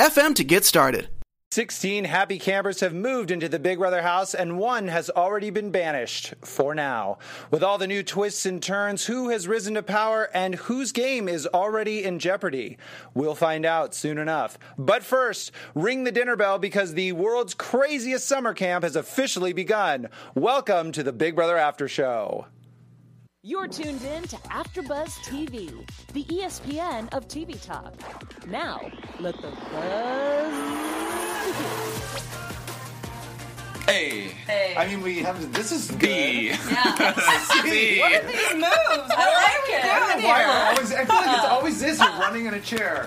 [0.00, 1.08] anchor.fm to get started.
[1.52, 5.72] 16 happy campers have moved into the Big Brother house, and one has already been
[5.72, 7.18] banished for now.
[7.50, 11.28] With all the new twists and turns, who has risen to power and whose game
[11.28, 12.78] is already in jeopardy?
[13.14, 14.58] We'll find out soon enough.
[14.78, 20.08] But first, ring the dinner bell because the world's craziest summer camp has officially begun.
[20.36, 22.46] Welcome to the Big Brother After Show.
[23.42, 25.72] You're tuned in to AfterBuzz TV,
[26.12, 27.94] the ESPN of TV talk.
[28.46, 30.52] Now, let the buzz
[31.46, 31.80] begin.
[33.86, 34.28] Hey.
[34.46, 34.74] Hey.
[34.76, 36.48] I mean, we have this is B.
[36.48, 36.52] Yeah.
[37.64, 38.00] B.
[38.00, 39.10] what are these moves?
[39.10, 40.22] I like it.
[40.22, 40.44] Why?
[40.44, 41.98] I, always, I feel like it's always this.
[41.98, 43.06] You're running in a chair.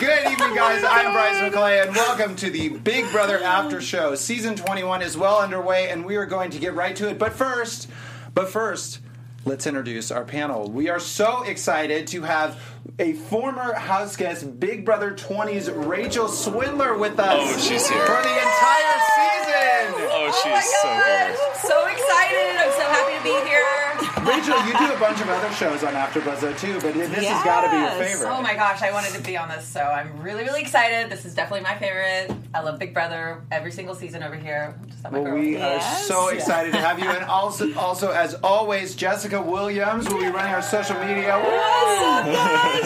[0.00, 0.82] Good evening, guys.
[0.82, 4.16] I'm Bryce McClay, and welcome to the Big Brother After Show.
[4.16, 7.20] Season 21 is well underway, and we are going to get right to it.
[7.20, 7.88] But first,
[8.34, 8.98] but first,
[9.44, 10.70] let's introduce our panel.
[10.70, 12.60] We are so excited to have
[12.98, 17.36] a former house guest, Big Brother 20's Rachel Swindler, with us.
[17.38, 18.06] Oh, she's here.
[18.06, 20.06] for the entire season.
[20.12, 21.36] Oh, she's so good.
[21.68, 22.56] So excited.
[22.58, 23.89] I'm so happy to be here.
[24.26, 27.44] Rachel, you do a bunch of other shows on AfterBuzz though too, but this has
[27.44, 28.28] got to be your favorite.
[28.30, 31.10] Oh my gosh, I wanted to be on this, so I'm really, really excited.
[31.10, 32.30] This is definitely my favorite.
[32.52, 34.78] I love Big Brother every single season over here.
[34.88, 36.02] Just Well, we Yes.
[36.02, 40.26] are so excited to have you, and also, also as always, Jessica Williams will be
[40.26, 41.40] running our social media.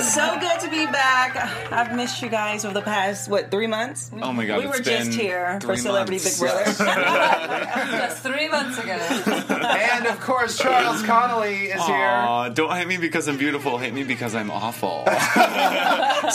[0.03, 1.37] so good to be back.
[1.73, 4.11] I've missed you guys over the past what three months.
[4.23, 6.41] Oh my god, we were it's just here for three Celebrity months.
[6.41, 6.65] Big Brother.
[7.95, 8.93] That's three months ago.
[8.93, 11.03] and of course, Charles
[11.35, 11.95] Connolly is here.
[12.07, 13.79] Aw, don't hate me because I'm beautiful.
[13.79, 15.05] Hate me because I'm awful.
[15.07, 15.13] so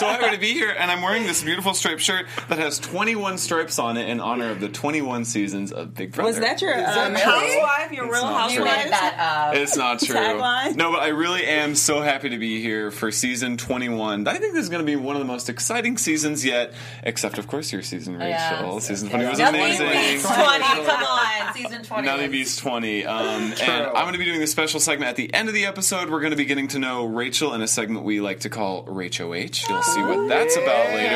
[0.08, 3.80] happy to be here, and I'm wearing this beautiful striped shirt that has 21 stripes
[3.80, 6.30] on it in honor of the 21 seasons of Big Brother.
[6.30, 7.92] Was that your that um, housewife?
[7.92, 8.66] Your It's real not You true.
[8.66, 8.84] housewife?
[8.86, 9.16] made that
[9.50, 9.56] up.
[9.56, 10.16] It's not true.
[10.16, 10.76] Tagline?
[10.76, 14.28] No, but I really am so happy to be here for season 21.
[14.28, 16.74] I think this is going to be one of the most exciting seasons yet,
[17.04, 18.30] except of course your season, Rachel.
[18.30, 18.80] yeah.
[18.80, 19.88] Season 20 was amazing.
[19.90, 21.54] beats Twenty, Come come on, on.
[21.54, 22.06] season 20.
[22.08, 23.06] Nothing beats 20.
[23.06, 23.18] Um,
[23.62, 26.10] and I'm going to be doing a special segment at the end of the episode.
[26.10, 28.84] We're going to be getting to know Rachel in a segment we like to call
[28.84, 29.66] Rachel H.
[29.70, 31.16] You'll see what that's about later.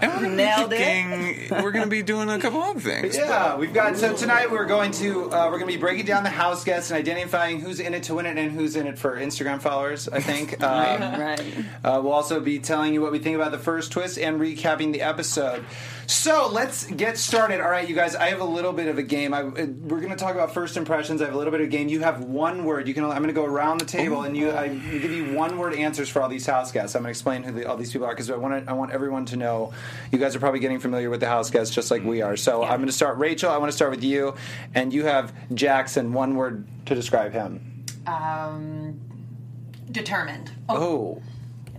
[0.00, 1.50] And we're going Nailed to be it.
[1.62, 3.16] we're going to be doing a couple other things.
[3.16, 6.22] Yeah, we've got so tonight we're going to uh, we're going to be breaking down
[6.22, 8.98] the house guests and identifying who's in it to win it and who's in it
[8.98, 10.08] for Instagram followers.
[10.08, 10.56] I think.
[10.66, 11.40] Um, Right.
[11.84, 14.92] Uh, we'll also be telling you what we think about the first twist and recapping
[14.92, 15.64] the episode.
[16.06, 17.60] So let's get started.
[17.60, 18.14] All right, you guys.
[18.14, 19.34] I have a little bit of a game.
[19.34, 21.20] I, uh, we're going to talk about first impressions.
[21.20, 21.88] I have a little bit of a game.
[21.88, 22.86] You have one word.
[22.86, 23.04] You can.
[23.04, 24.52] I'm going to go around the table and you.
[24.52, 26.94] I give you one word answers for all these house guests.
[26.94, 28.68] I'm going to explain who the, all these people are because I want.
[28.68, 29.72] I want everyone to know.
[30.12, 32.36] You guys are probably getting familiar with the house guests just like we are.
[32.36, 33.18] So I'm going to start.
[33.18, 34.34] Rachel, I want to start with you,
[34.74, 36.12] and you have Jackson.
[36.12, 37.84] One word to describe him.
[38.06, 39.00] Um,
[39.90, 40.52] determined.
[40.68, 41.22] Oh, Oh.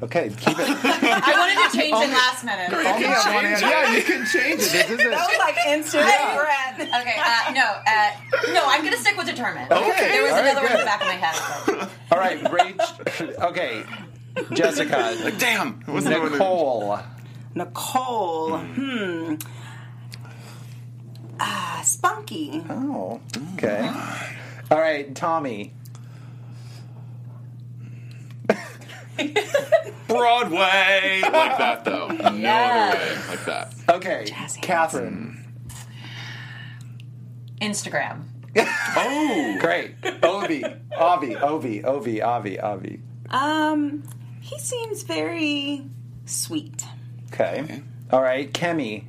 [0.03, 0.67] Okay, keep it.
[0.69, 2.71] I wanted to change it last minute.
[2.71, 3.65] Only have one answer.
[3.67, 4.71] Yeah, you can change it.
[4.71, 4.97] This isn't.
[5.09, 7.01] That was like instant regret.
[7.01, 9.71] Okay, uh, no, uh, no, I'm gonna stick with determined.
[9.71, 10.81] Okay, There was all right, another one in good.
[10.81, 11.35] the back of my head.
[11.65, 13.39] but- All right, Rach.
[13.49, 13.83] Okay,
[14.53, 15.17] Jessica.
[15.23, 15.81] Like, Damn.
[15.85, 16.31] What's the one?
[16.31, 16.99] Nicole.
[17.55, 18.57] Nicole.
[18.57, 19.35] Hmm.
[21.39, 22.63] Ah, spunky.
[22.69, 23.19] Oh,
[23.53, 23.89] okay.
[24.71, 25.73] All right, Tommy.
[30.07, 31.21] Broadway.
[31.23, 32.07] like that, though.
[32.37, 33.17] No other way.
[33.29, 33.73] Like that.
[33.89, 34.61] Okay, Jazzy.
[34.61, 35.43] Kathryn.
[37.61, 38.23] Instagram.
[38.99, 39.57] Oh.
[39.59, 39.99] Great.
[40.01, 40.63] Ovi.
[40.97, 41.35] Avi.
[41.35, 41.83] Ovi.
[41.83, 42.23] Ovi.
[42.23, 42.59] Avi.
[42.59, 42.99] Avi.
[43.29, 44.03] Um,
[44.41, 45.83] he seems very
[46.25, 46.83] sweet.
[47.31, 47.83] Okay.
[48.11, 49.03] All right, Kemi.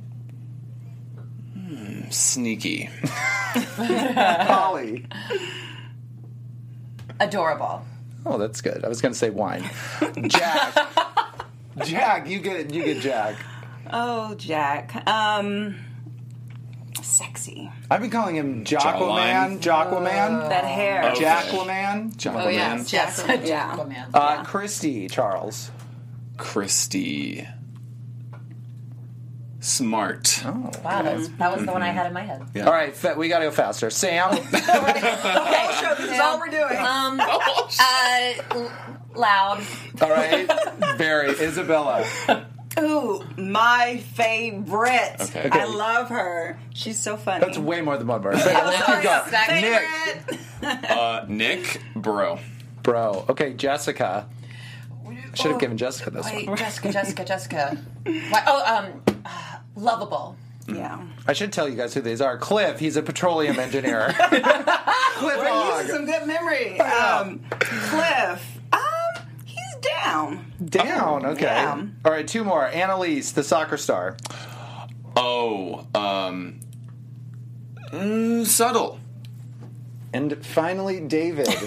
[2.11, 2.89] Sneaky.
[3.75, 5.05] Polly.
[7.19, 7.83] Adorable.
[8.25, 8.83] Oh, that's good.
[8.83, 9.69] I was going to say wine.
[10.27, 10.75] Jack.
[11.85, 13.35] Jack, you get you get Jack.
[13.91, 15.07] Oh, Jack.
[15.07, 15.75] Um,
[17.01, 17.71] sexy.
[17.89, 19.59] I've been calling him Jockoman.
[19.59, 20.49] Jockoman.
[20.49, 21.11] That hair.
[21.11, 21.23] Okay.
[21.23, 22.13] Jackwoman.
[22.27, 23.23] Oh yeah, Yes.
[23.43, 23.75] Yeah.
[23.75, 24.09] Aquaman.
[24.13, 25.71] Uh, Christy Charles.
[26.37, 27.47] Christy.
[29.61, 30.41] Smart.
[30.45, 30.51] Oh.
[30.83, 32.43] Wow, that was, that was the one I had in my head.
[32.53, 32.65] Yeah.
[32.65, 33.89] All right, fa- we got to go faster.
[33.89, 34.29] Sam.
[34.69, 36.65] Okay, this is all we're doing.
[36.79, 37.19] Um,
[37.79, 38.33] uh,
[39.15, 39.61] loud.
[40.01, 40.47] All right,
[40.97, 41.29] Barry.
[41.31, 42.05] Isabella.
[42.79, 45.15] Ooh, my favorite.
[45.19, 45.49] Okay.
[45.51, 46.57] I love her.
[46.73, 47.43] She's so funny.
[47.43, 48.37] That's way more than one bar.
[48.37, 48.59] Favorite.
[50.63, 52.39] Uh, Nick, bro.
[52.83, 53.25] Bro.
[53.29, 54.27] Okay, Jessica.
[55.05, 56.57] I Should have given Jessica this Wait, one.
[56.57, 57.77] Jessica, Jessica, Jessica.
[58.03, 60.35] Why, oh, um, uh, lovable.
[60.67, 61.01] yeah.
[61.27, 62.37] I should tell you guys who these are.
[62.37, 64.13] Cliff, he's a petroleum engineer.
[64.17, 66.79] Cliff We're using some good memory.
[66.79, 68.59] Um, Cliff.
[68.71, 70.51] Um, he's down.
[70.63, 71.45] Down, okay.
[71.45, 71.85] Yeah.
[72.05, 72.65] All right, two more.
[72.65, 74.15] Analyse, the soccer star.
[75.15, 76.59] Oh, um,
[77.91, 78.99] mm, subtle.
[80.13, 81.47] And finally, David.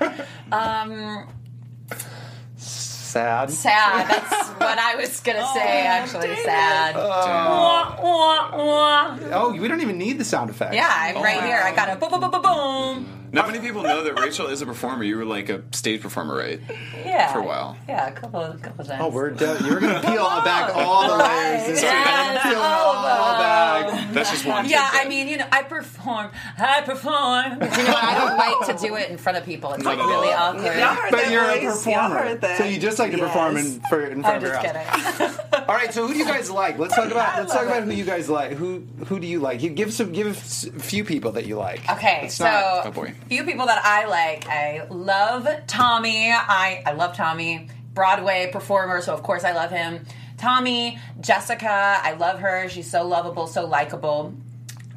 [0.52, 1.28] Um,
[3.12, 3.50] Sad.
[3.50, 4.08] sad.
[4.08, 5.82] That's what I was gonna oh, say.
[5.86, 6.44] Actually, David.
[6.44, 6.94] sad.
[6.96, 7.00] Oh.
[7.02, 9.18] Wah, wah, wah.
[9.32, 10.74] Oh, we don't even need the sound effects.
[10.74, 11.60] Yeah, I'm oh right here.
[11.62, 13.06] I got a boom, boom, boom, boom, boom.
[13.32, 15.04] Not many people know that Rachel is a performer.
[15.04, 16.60] You were like a stage performer, right?
[17.04, 17.78] Yeah, For a while.
[17.88, 19.00] Yeah, a couple, a couple times.
[19.02, 19.64] Oh, we're done.
[19.64, 21.66] You're going to peel back all the layers.
[21.66, 22.52] This Yes, week.
[22.52, 23.91] Peel all all back.
[24.12, 24.68] That's just one.
[24.68, 24.88] Yeah.
[24.92, 26.30] I mean, you know, I perform.
[26.58, 27.52] I perform.
[27.52, 29.72] You know, I don't like to do it in front of people.
[29.72, 30.64] It's like Not at really awkward.
[30.78, 31.62] Y'all heard But that you're a voice?
[31.62, 32.14] Y'all performer.
[32.18, 32.58] heard that.
[32.58, 34.66] So you just like to perform in, for, in front I'm of your just
[34.96, 35.18] house.
[35.18, 35.64] kidding.
[35.68, 36.78] All right, so who do you guys like?
[36.78, 38.52] Let's talk about let's talk about who you guys like.
[38.52, 39.62] Who who do you like?
[39.62, 41.88] You give some give us a few people that you like.
[41.90, 43.14] Okay, It's so not- Oh, boy.
[43.28, 44.46] few people that I like.
[44.48, 46.30] I love Tommy.
[46.32, 49.00] I I love Tommy, Broadway performer.
[49.02, 50.04] So of course I love him.
[50.42, 51.70] Tommy, Jessica.
[52.02, 52.68] I love her.
[52.68, 54.34] She's so lovable, so likable,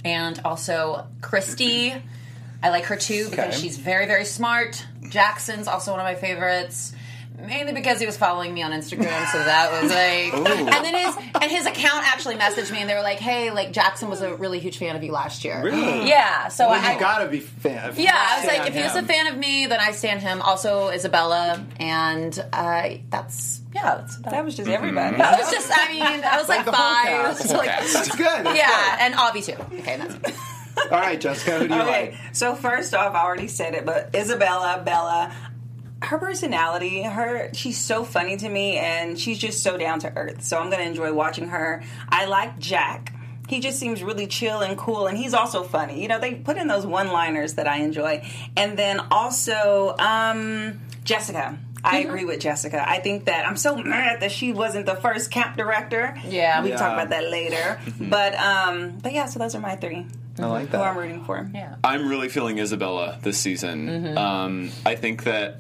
[0.03, 1.94] and also Christy.
[2.63, 3.62] I like her too because Okay.
[3.62, 4.83] she's very very smart.
[5.07, 6.94] Jackson's also one of my favorites.
[7.39, 10.33] Mainly because he was following me on Instagram, so that was like.
[10.75, 13.71] and then his and his account actually messaged me, and they were like, "Hey, like
[13.71, 16.07] Jackson was a really huge fan of you last year." Really?
[16.15, 16.47] Yeah.
[16.47, 17.93] So Well, I you gotta be fan.
[17.97, 20.41] yeah, I was like, if he's a fan of me, then I stand him.
[20.41, 25.17] Also, Isabella, and uh, that's yeah, that's about That was just everybody.
[25.17, 27.35] That was just, I mean, I was like, the whole five.
[27.38, 27.41] cast.
[27.45, 28.45] It's like- That's good.
[28.45, 29.53] That's yeah, and Avi too.
[29.79, 30.33] Okay, that's good.
[30.91, 32.35] All right, Jessica, who do you Okay, like?
[32.35, 35.33] so first off, I already said it, but Isabella, Bella,
[36.05, 40.43] her personality, her she's so funny to me, and she's just so down to earth.
[40.43, 41.83] So I'm gonna enjoy watching her.
[42.09, 43.13] I like Jack.
[43.47, 46.01] He just seems really chill and cool, and he's also funny.
[46.01, 51.57] You know, they put in those one-liners that I enjoy, and then also um, Jessica.
[51.83, 52.83] I agree with Jessica.
[52.89, 56.17] I think that I'm so mad that she wasn't the first camp director.
[56.27, 56.63] Yeah.
[56.63, 56.77] we Yeah.
[56.77, 57.79] talk about that later.
[57.99, 60.07] but um, but yeah, so those are my three.
[60.39, 60.77] I like that.
[60.79, 61.47] Who I'm rooting for.
[61.53, 61.75] yeah.
[61.83, 63.87] I'm really feeling Isabella this season.
[63.87, 64.17] Mm-hmm.
[64.17, 65.57] Um, I think that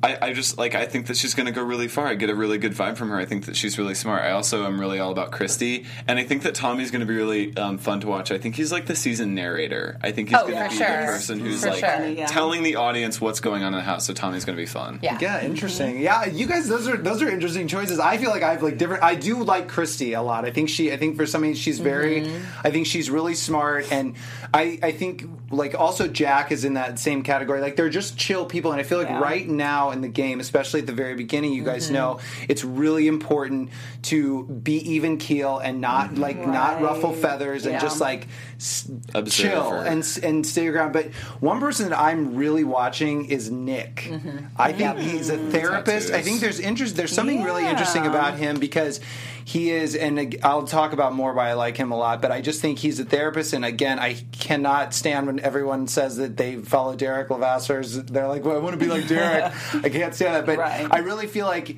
[0.00, 2.06] I, I just like I think that she's going to go really far.
[2.06, 3.16] I get a really good vibe from her.
[3.18, 4.22] I think that she's really smart.
[4.22, 7.16] I also am really all about Christy, and I think that Tommy's going to be
[7.16, 8.30] really um, fun to watch.
[8.30, 9.98] I think he's like the season narrator.
[10.02, 10.86] I think he's Oh, going to for be sure.
[11.00, 12.06] the person who's For like sure.
[12.06, 12.26] Yeah.
[12.26, 14.06] telling the audience what's going on in the house.
[14.06, 15.00] So Tommy's going to be fun.
[15.02, 15.18] Yeah.
[15.20, 16.00] Yeah, interesting.
[16.00, 17.98] Yeah, you guys, those are those are interesting choices.
[17.98, 19.02] I feel like I have like different.
[19.02, 20.44] I do like Christy a lot.
[20.44, 20.92] I think she.
[20.92, 22.20] I think for something she's very.
[22.20, 22.66] Mm-hmm.
[22.66, 24.14] I think she's really smart, and
[24.54, 24.78] I.
[24.80, 27.60] I think like also Jack is in that same category.
[27.60, 29.18] Like they're just chill people, and I feel like Yeah.
[29.20, 31.70] right now in the game, especially at the very beginning, you Mm-hmm.
[31.72, 33.70] guys know it's really important
[34.02, 38.26] to be even keel and not like not ruffle feathers and just like
[38.58, 38.88] s-
[39.26, 40.92] chill and and stay your ground.
[40.92, 41.06] But
[41.40, 44.10] one person that I'm really watching is Nick.
[44.56, 46.10] I think he's a therapist.
[46.12, 46.96] I think there's interest.
[46.96, 49.00] There's something really interesting about him because
[49.48, 52.20] he is, and I'll talk about more why I like him a lot.
[52.20, 53.54] But I just think he's a therapist.
[53.54, 57.82] And again, I cannot stand when everyone says that they follow Derrick Levasseur.
[57.82, 60.44] They're like, "Well, I want to be like Derrick." I can't stand that.
[60.44, 60.86] But Right.
[60.90, 61.76] I really feel like.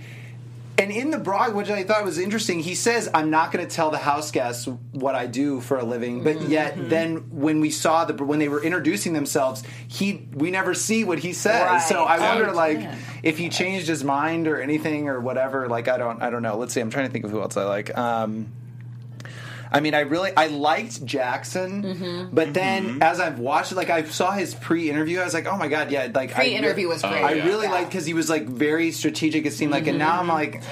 [0.81, 3.71] And in the blog, which I thought was interesting, he says, "I'm not going to
[3.73, 6.51] tell the house guests what I do for a living." But Mm-hmm.
[6.51, 11.05] yet, then when we saw the when they were introducing themselves, he we never see
[11.05, 11.63] what he says.
[11.67, 11.83] Right.
[11.83, 12.95] So I wonder, Oh, like, yeah.
[13.23, 15.69] if he changed his mind or anything or whatever.
[15.69, 16.57] Like, I don't, I don't know.
[16.57, 16.81] Let's see.
[16.81, 17.97] I'm trying to think of who else I like.
[17.99, 18.51] Um,
[19.73, 22.35] I mean, I really I liked Jackson, Mm-hmm.
[22.35, 25.57] but then as I've watched it, like I saw his pre-interview, I was like, oh
[25.57, 27.23] my god, yeah, like I Pre-interview re- was great.
[27.25, 27.73] I really Yeah.
[27.73, 29.47] liked because he was like very strategic.
[29.47, 30.63] It seemed like, and now I'm like,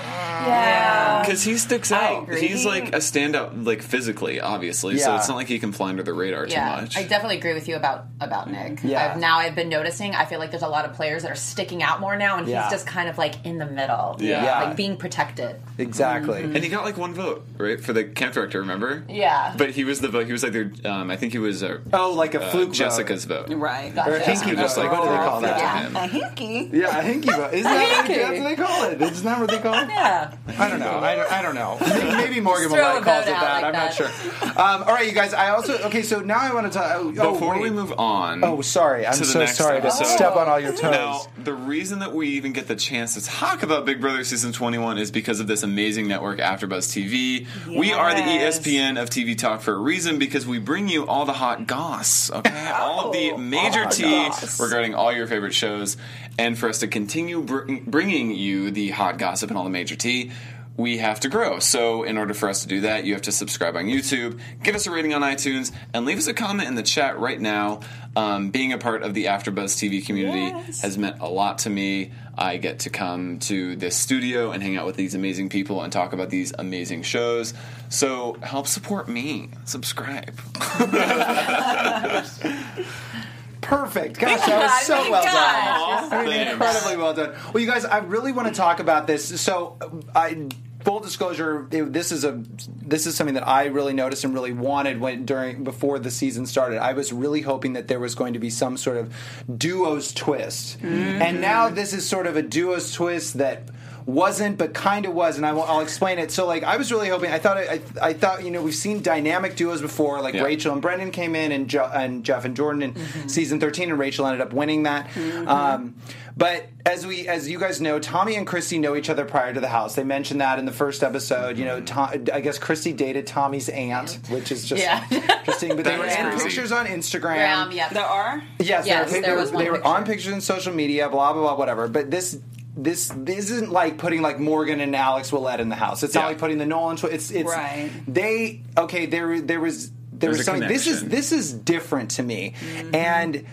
[0.49, 1.21] Yeah.
[1.23, 2.23] Because he sticks I out.
[2.25, 2.47] agree.
[2.49, 4.99] He's like a standout, like physically, obviously.
[4.99, 5.19] So Yeah.
[5.19, 6.97] it's not like he can fly under the radar Yeah, too much.
[6.97, 8.81] I definitely agree with you about about Nick.
[8.83, 9.13] Yeah.
[9.13, 10.15] I've, now I've been noticing.
[10.15, 12.49] I feel like there's a lot of players that are sticking out more now, and
[12.49, 12.63] Yeah.
[12.65, 14.17] he's just kind of like in the middle.
[14.21, 14.43] Yeah.
[14.45, 14.65] Yeah.
[14.65, 15.57] like being protected.
[15.77, 16.43] exactly.
[16.43, 18.61] and he got like one vote, right, for the camp director.
[18.61, 19.05] Remember?
[19.09, 19.55] Yeah.
[19.57, 20.27] But he was the vote.
[20.27, 20.71] He was like their.
[20.85, 21.63] Um, I think he was.
[21.63, 22.75] Uh, Oh, like a uh, fluke vote.
[22.75, 23.49] Jessica's vote.
[23.51, 23.95] Right.
[23.95, 24.11] Gotcha.
[24.11, 24.83] Or a hinky Just vote.
[24.85, 25.59] like what do they call that?
[25.59, 26.05] Yeah.
[26.05, 26.73] A hinky.
[26.73, 27.53] Yeah, a hinky vote.
[27.55, 29.03] Isn't that what, that's what they call it?
[29.03, 29.89] Isn't that what they call it?
[29.99, 30.35] Yeah.
[30.47, 30.99] I don't know.
[30.99, 31.77] I don't, I don't know.
[31.81, 33.63] Maybe, maybe Morgan will a Malloy calls it that.
[33.63, 33.73] like I'm that.
[33.73, 34.51] not sure.
[34.59, 35.35] Um, all right, you guys.
[35.35, 36.03] I also okay.
[36.03, 36.91] So now I want to talk.
[36.95, 37.63] Oh, oh, Before wait.
[37.65, 39.07] we move on, Oh, sorry.
[39.07, 40.05] I'm so sorry episode.
[40.05, 40.83] to step on all your toes.
[40.83, 44.53] Now, the reason that we even get the chance to talk about Big Brother season
[44.53, 47.47] 21 is because of this amazing network, AfterBuzz TV.
[47.67, 51.27] We are the ESPN of TV talk for a reason because we bring you all
[51.27, 52.71] the hot goss, okay?
[52.79, 54.59] all of the major hot tea goss.
[54.61, 55.97] regarding all your favorite shows,
[56.39, 59.97] and for us to continue br- bringing you the hot gossip and all the major
[59.97, 60.31] tea.
[60.77, 61.59] We have to grow.
[61.59, 64.77] So, in order for us to do that, you have to subscribe on YouTube, give
[64.77, 67.81] us a rating on iTunes, and leave us a comment in the chat right now.
[68.15, 70.83] Um, being a part of the AfterBuzz TV community Yes.
[70.83, 72.13] has meant a lot to me.
[72.37, 75.93] I get to come to this studio and hang out with these amazing people and
[75.93, 77.55] talk about these amazing shows.
[77.89, 79.49] So help support me.
[79.65, 80.39] Subscribe.
[83.69, 84.19] Perfect.
[84.19, 86.13] Gosh, that was so well done.
[86.13, 87.35] I mean, incredibly well done.
[87.53, 89.39] Well, you guys, I really want to talk about this.
[89.41, 89.77] So,
[90.15, 90.49] I
[90.85, 95.01] full disclosure, this is a this is something that I really noticed and really wanted
[95.01, 96.79] when during before the season started.
[96.81, 99.13] I was really hoping that there was going to be some sort of
[99.55, 103.69] duos twist, and now this is sort of a duos twist that
[104.09, 106.91] wasn't but kind of was and I will, I'll explain it so like I was
[106.91, 110.35] really hoping I thought I, I thought you know we've seen dynamic duos before like
[110.35, 110.45] Yeah.
[110.45, 113.29] Rachel and Brendon came in and, jo- and Jeff and Jordan in Mm-hmm.
[113.29, 115.15] season 13 and Rachel ended up winning that
[115.47, 115.95] um,
[116.39, 119.61] but as we as you guys know Tommy and Christy know each other prior to
[119.61, 122.95] the house they mentioned that in the first episode you know Tom, I guess Christy
[122.95, 125.05] dated Tommy's aunt which is just Yeah.
[125.11, 126.45] interesting but they were in crazy.
[126.45, 127.91] pictures on Instagram Graham, yeah.
[127.91, 128.43] There are.
[128.59, 129.89] Yes, Yes, they were, there they was were, one they were picture.
[129.91, 131.89] on pictures in social media, blah blah blah, whatever.
[131.89, 132.39] But this
[132.79, 136.03] this this isn't like putting like Morgan and Alex Willett in the house.
[136.03, 136.23] It's Yeah.
[136.23, 136.97] not like putting the Nolan.
[136.97, 137.91] Twi- it's it's Right.
[138.07, 139.07] they okay.
[139.07, 140.69] There there was there There's was something.
[140.69, 142.95] This is this is different to me, Mm-hmm.
[142.95, 143.45] and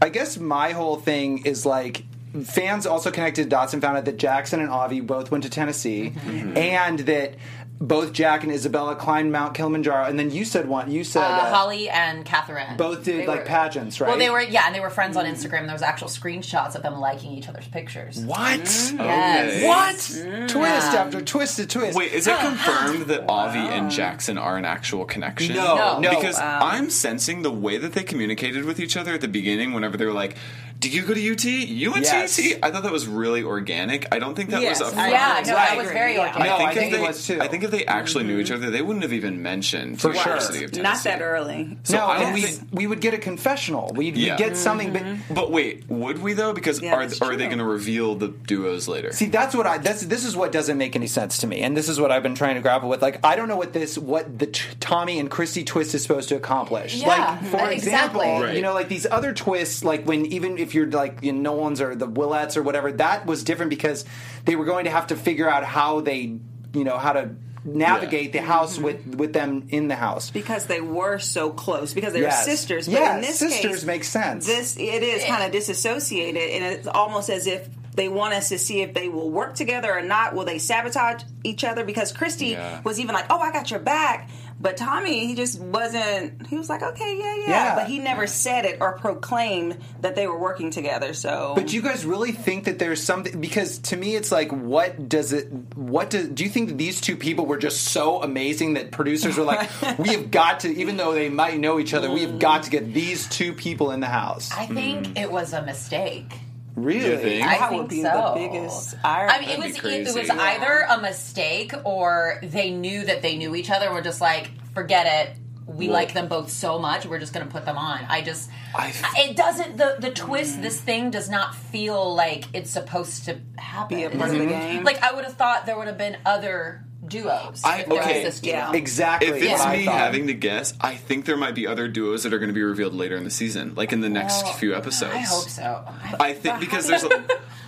[0.00, 2.02] I guess my whole thing is like.
[2.44, 6.14] Fans also connected dots and found out that Jackson and Avi both went to Tennessee,
[6.16, 6.56] Mm-hmm.
[6.56, 7.34] and that
[7.82, 10.04] both Jack and Isabella climbed Mount Kilimanjaro.
[10.04, 10.88] And then you said one.
[10.90, 12.76] You said Uh, uh, Holly and Kathryn.
[12.76, 14.08] both did They like were- pageants, right?
[14.08, 15.64] Well, they were yeah, and they were friends on Instagram.
[15.64, 18.20] There was actual screenshots of them liking each other's pictures.
[18.20, 18.58] What?
[18.60, 18.92] Yes.
[18.94, 19.66] Okay.
[19.66, 20.48] What?
[20.48, 21.98] Twist after twist to twist.
[21.98, 25.56] Wait, is it confirmed that Avi and Jackson are an actual connection?
[25.56, 25.98] No, No.
[26.00, 26.10] no.
[26.10, 26.60] Because Wow.
[26.62, 30.06] I'm sensing the way that they communicated with each other at the beginning whenever they
[30.06, 30.36] were like,
[30.82, 31.44] Did you go to UT?
[31.44, 32.34] You went Yes.
[32.36, 32.58] to UT?
[32.60, 34.06] I thought that was really organic.
[34.12, 36.38] I don't think that Yes, was a I Yeah, no, I that was very organic.
[36.40, 37.40] No, think I if think it they, was too.
[37.40, 38.40] I think if they actually knew mm-hmm.
[38.40, 40.32] each other, they wouldn't have even mentioned For the sure.
[40.32, 41.78] University of Not that early.
[41.84, 43.92] So no, I don't and we think- we would get a confessional.
[43.94, 44.32] We'd, Yeah.
[44.32, 45.34] we'd get something, but mm-hmm.
[45.34, 46.52] But wait, would we though?
[46.52, 49.12] Because Yeah, are, are they going to reveal the duos later?
[49.12, 49.78] see, that's what I.
[49.78, 52.24] That's this is what doesn't make any sense to me, and this is what I've
[52.24, 53.02] been trying to grapple with.
[53.02, 56.28] Like, I don't know what this, what the t- Tommy and Christy twist is supposed
[56.30, 56.96] to accomplish.
[56.96, 57.74] Yeah, like, for exactly.
[57.76, 58.56] example, Right.
[58.56, 61.80] you know, like these other twists, like when even if you're like you know, Nolans
[61.80, 64.04] or the Willetts or whatever, that was different because
[64.44, 66.38] they were going to have to figure out how they,
[66.74, 68.84] you know, how to navigate the house mm-hmm.
[68.84, 70.30] with with them in the house.
[70.30, 72.44] because they were so close because they Yes.
[72.44, 72.86] were sisters.
[72.86, 74.46] But Yes, in this sisters case, make sense.
[74.46, 78.58] This it is kind of disassociated, and it's almost as if they want us to
[78.58, 80.34] see if they will work together or not.
[80.34, 81.84] Will they sabotage each other?
[81.84, 82.80] Because Christy Yeah.
[82.82, 84.28] was even like, "Oh, I got your back,"
[84.62, 86.46] but Tommy, he just wasn't.
[86.46, 87.74] He was like, "Okay, yeah, yeah,", Yeah.
[87.74, 91.12] but he never said it or proclaimed that they were working together.
[91.14, 93.40] So, But you guys really think that there's something?
[93.40, 95.52] Because to me, it's like, what does it?
[95.76, 96.28] What do?
[96.28, 99.68] Do you think that these two people were just so amazing that producers were like,
[99.98, 102.70] we have got to, even though they might know each other, we have got to
[102.70, 104.50] get these two people in the house.
[104.56, 105.18] I think Mm.
[105.22, 106.32] it was a mistake.
[106.74, 107.16] Really?
[107.16, 107.46] Think?
[107.46, 108.34] I that think would be so.
[108.34, 109.32] the biggest irony.
[109.32, 110.20] I mean, it That'd was be it, crazy.
[110.20, 113.86] was either a mistake or they knew that they knew each other.
[113.86, 115.36] and We're just like, forget it.
[115.66, 117.06] We Well- like them both so much.
[117.06, 118.04] We're just going to put them on.
[118.08, 119.76] I just, I- it doesn't.
[119.76, 120.26] The the mm-hmm.
[120.26, 120.60] twist.
[120.62, 123.96] This thing does not feel like it's supposed to happen.
[123.98, 124.82] Be a part of the game.
[124.82, 127.62] Like I would have thought there would have been other duos.
[127.64, 128.24] I- if okay.
[128.24, 128.52] was this duo.
[128.54, 128.72] Yeah.
[128.72, 129.28] Exactly.
[129.28, 132.38] If it's me having to guess, I think there might be other duos that are
[132.38, 135.12] going to be revealed later in the season, like in the next Well, few episodes.
[135.14, 135.84] I hope so.
[136.18, 137.04] I think because there's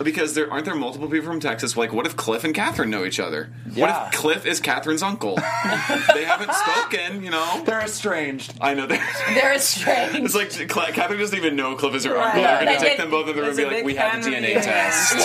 [0.03, 1.77] because there aren't there multiple people from Texas.
[1.77, 3.49] Like, what if Cliff and Kathryn know each other?
[3.71, 3.81] Yeah.
[3.81, 5.35] What if Cliff is Kathryn's uncle?
[6.13, 7.63] they haven't spoken, you know.
[7.65, 8.53] they're estranged.
[8.59, 8.95] I know they're.
[9.35, 10.15] They're strange.
[10.17, 12.25] It's like Cla- Kathryn doesn't even know Cliff is her Right.
[12.25, 12.41] uncle.
[12.41, 12.55] Yeah.
[12.57, 14.29] They're going to take them both in the room and be like, "We have a
[14.29, 15.15] DNA test."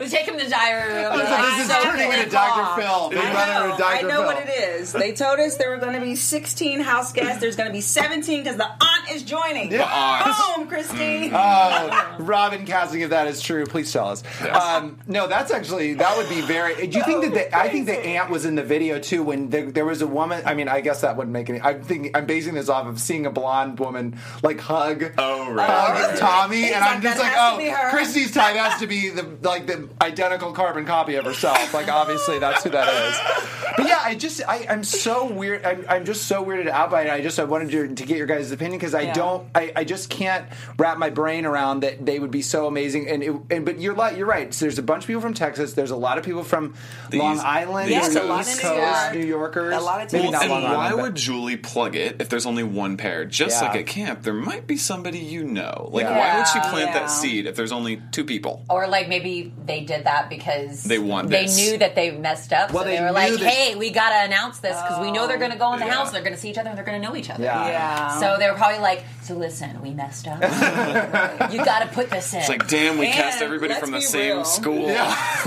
[0.00, 1.18] We take him to the diary room.
[1.18, 2.60] This is so turning into pissed Dr.
[2.62, 2.78] off.
[2.78, 3.10] Phil.
[3.10, 3.96] Big I Brother know, and Dr.
[3.96, 4.24] I know Phil.
[4.24, 4.92] what it is.
[4.92, 7.40] They told us there were going to be 16 house guests.
[7.40, 9.70] There's going to be 17 because the aunt is joining.
[9.70, 9.84] Yeah.
[9.84, 10.56] aunt.
[10.56, 11.32] Boom, Christine.
[11.42, 14.22] Oh, Robin casting, if that is true, please tell us.
[14.42, 16.86] Um, no, that's actually that would be very.
[16.86, 19.50] Do you think that the, I think the aunt was in the video too when
[19.50, 20.42] there, there was a woman?
[20.46, 21.60] I mean, I guess that wouldn't make any.
[21.60, 25.12] I'm thinking I'm basing this off of seeing a blonde woman like hug.
[25.18, 25.68] Oh, right.
[25.68, 27.90] Hug Tommy, and like, I'm just like, oh, be her.
[27.90, 31.72] Christy's type has to be the like the identical carbon copy of herself.
[31.74, 33.74] Like obviously that's who that is.
[33.76, 35.64] But yeah, I just I, I'm so weird.
[35.64, 37.10] I'm, I'm just so weirded out by it.
[37.10, 39.12] I just I wanted to, to get your guys' opinion because I Yeah.
[39.14, 40.46] don't I, I just can't
[40.78, 43.08] wrap my brain around that they would be so amazing.
[43.08, 44.52] And, it, and but you're like you're right.
[44.52, 45.74] So there's a bunch of people from Texas.
[45.74, 46.74] There's a lot of people from
[47.10, 47.88] The Long East- Island.
[47.88, 49.14] the Yes, East a Coast, New York.
[49.14, 49.74] New Yorkers.
[49.76, 50.50] A lot of Maybe not Tennessee.
[50.54, 53.24] Long and why would Julie plug it if there's only one pair?
[53.24, 53.68] Just Yeah.
[53.68, 55.88] like at camp, there might be somebody you know.
[55.92, 56.18] Like, Yeah.
[56.18, 57.00] why would she plant Yeah.
[57.00, 58.64] that seed if there's only two people?
[58.68, 61.56] Or like maybe they did that because They want They this.
[61.56, 64.24] knew that they messed up, Well, so they they, were like, that- "Hey, we gotta
[64.24, 65.94] announce this because we know they're gonna go in the oh, Yeah.
[65.94, 67.66] house, they're gonna see each other, and they're gonna know each other." Yeah.
[67.66, 68.20] Yeah.
[68.20, 70.40] So they were probably like, "So listen, we messed up.
[71.52, 74.36] you gotta put this in." It's like, damn, we And cast everybody from the same
[74.36, 74.44] real.
[74.44, 74.86] school.
[74.86, 75.46] Let's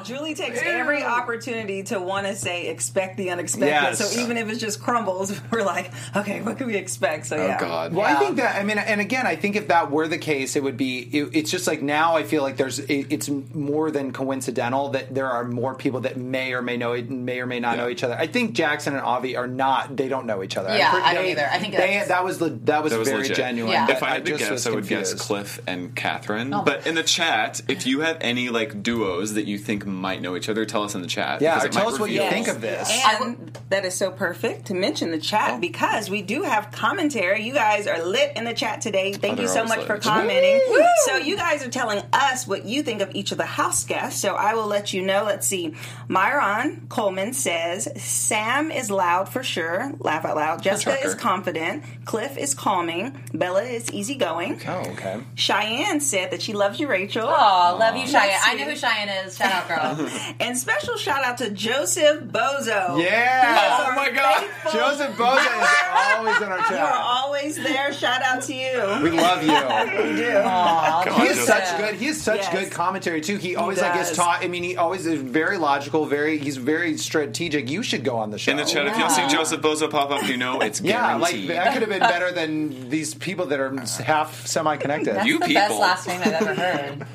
[0.00, 0.08] be.
[0.08, 3.66] Julie takes every opportunity to want to say expect the unexpected.
[3.68, 3.98] Yes.
[3.98, 7.26] So even if it just crumbles, we're like, okay, what can we expect?
[7.26, 7.42] So yeah.
[7.42, 7.60] Oh yeah.
[7.60, 7.94] God.
[7.94, 10.56] Well, I think that I mean, and again, I think if that were the case,
[10.56, 10.98] it would be.
[11.00, 12.78] It, it's just like now, I feel like there's.
[12.78, 17.00] It, it's more than coincidental that there are more people that may or may know,
[17.02, 17.84] may or may not Yeah.
[17.84, 18.14] know each other.
[18.18, 19.96] I think Jackson and Avi are not.
[19.96, 20.76] They don't know each other.
[20.76, 21.48] Yeah, I'm I don't either.
[21.50, 23.36] I think they, that was le- that was, That was very legit.
[23.36, 23.72] genuine.
[23.72, 23.90] Yeah.
[23.90, 25.14] If I had to guess, I would guess.
[25.14, 26.58] Cliff and Kathryn.
[26.58, 26.62] Oh.
[26.62, 30.36] But in the chat, if you have any like duos that you think might know
[30.36, 31.40] each other, tell us in the chat.
[31.42, 32.90] Yeah, or tell us what you reveal- think of this.
[32.90, 35.58] And that is so perfect to mention the chat oh.
[35.58, 37.42] because we do have commentary.
[37.42, 39.12] You guys are lit in the chat today.
[39.12, 40.02] Thank Oh, you so always much for lit.
[40.02, 40.60] commenting.
[41.06, 44.20] So you guys are telling us what you think of each of the house guests.
[44.20, 45.24] So I will let you know.
[45.24, 45.74] Let's see.
[46.08, 49.92] Myron Coleman says Sam is loud for sure.
[49.98, 50.62] Laugh out loud.
[50.62, 51.84] Jessica is confident.
[52.04, 53.22] Cliff is calming.
[53.32, 54.60] Bella is easygoing.
[54.66, 55.20] Oh, okay.
[55.34, 57.24] Cheyenne said that she loves you, Rachel.
[57.26, 58.38] Oh, love you, Cheyenne.
[58.44, 59.36] I know who Cheyenne is.
[59.36, 59.78] Shout out, girl.
[60.40, 63.02] And special shout out to Joseph Bozo.
[63.02, 63.86] Yeah.
[63.90, 64.44] Oh my God.
[64.72, 65.68] Joseph Bozo is
[66.16, 66.70] always in our chat.
[66.70, 67.92] You are always there.
[67.92, 68.98] Shout out to you.
[69.02, 69.50] We love you.
[70.10, 70.36] We do.
[70.36, 71.46] Aw, Come on, He is Joseph.
[71.66, 71.94] such good.
[71.96, 72.52] He is such Yes.
[72.52, 73.36] good commentary too.
[73.36, 74.42] He always like is taught.
[74.44, 76.06] I mean, he always is very logical.
[76.06, 77.68] Very, he's very strategic.
[77.70, 78.52] You should go on the show.
[78.52, 81.46] In the chat, if you'll see Joseph Bozo pop up, you know it's Yeah, like
[81.48, 85.24] that could have been better than these people that are half semi-connected.
[85.24, 85.80] You the best people.
[85.80, 87.06] last name I've ever heard.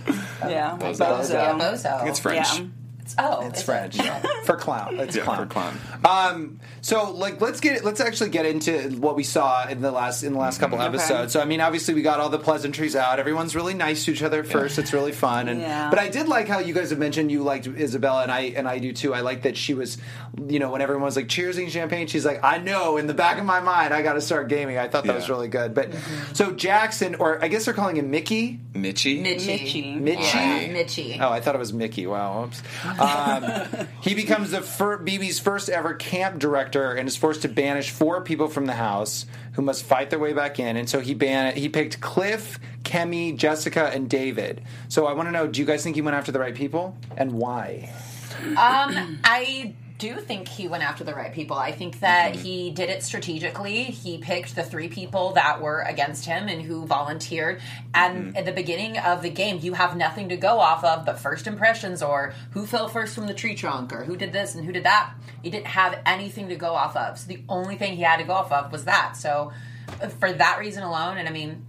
[0.49, 0.77] Yeah.
[0.79, 1.05] Bozo.
[1.05, 1.33] Bozo.
[1.33, 2.07] Yeah, Bozo.
[2.07, 2.59] it's French.
[2.59, 2.65] Yeah.
[3.05, 3.97] It's, oh, It's French
[4.45, 4.99] for clown.
[4.99, 5.37] It's Yeah, clown.
[5.47, 5.77] for clown.
[6.03, 10.23] Um, so like let's get let's actually get into what we saw in the last
[10.23, 11.31] in the last couple episodes.
[11.33, 13.19] So I mean, obviously we got all the pleasantries out.
[13.19, 14.79] Everyone's really nice to each other at first.
[14.79, 15.47] It's really fun.
[15.49, 15.89] And Yeah.
[15.91, 18.67] but I did like how you guys have mentioned you liked Isabella and I and
[18.67, 19.13] I do too.
[19.13, 19.99] I like that she was,
[20.47, 23.37] you know, when everyone was like cheersing champagne, she's like, I know in the back
[23.37, 24.79] of my mind I got to start gaming.
[24.79, 25.15] I thought that Yeah.
[25.19, 25.75] was really good.
[25.75, 25.89] But
[26.33, 28.59] so Jackson, or I guess they're calling him Mickey.
[28.73, 29.23] Mitchie.
[29.23, 30.01] Mitchie.
[30.01, 30.33] Mitchie.
[30.33, 31.19] Yeah, Mitchie.
[31.21, 32.07] Oh, I thought it was Mickey.
[32.07, 32.45] Wow.
[32.45, 32.61] Oops.
[32.99, 37.89] Um, he becomes the fir- BB's first ever camp director and is forced to banish
[37.89, 40.77] four people from the house who must fight their way back in.
[40.77, 44.61] And so he ban- he picked Cliff, Kemi, Jessica, and David.
[44.87, 46.97] So I want to know: Do you guys think he went after the right people,
[47.17, 47.91] and why?
[48.41, 51.57] Um, I do think he went after the right people.
[51.57, 53.83] I think that he did it strategically.
[53.83, 57.61] He picked the three people that were against him and who volunteered.
[57.93, 61.19] And at the beginning of the game, you have nothing to go off of but
[61.19, 64.65] first impressions or who fell first from the tree trunk or who did this and
[64.65, 65.13] who did that.
[65.41, 67.17] He didn't have anything to go off of.
[67.17, 69.15] So the only thing he had to go off of was that.
[69.15, 69.53] So
[70.01, 71.65] uh, for that reason alone, and I mean,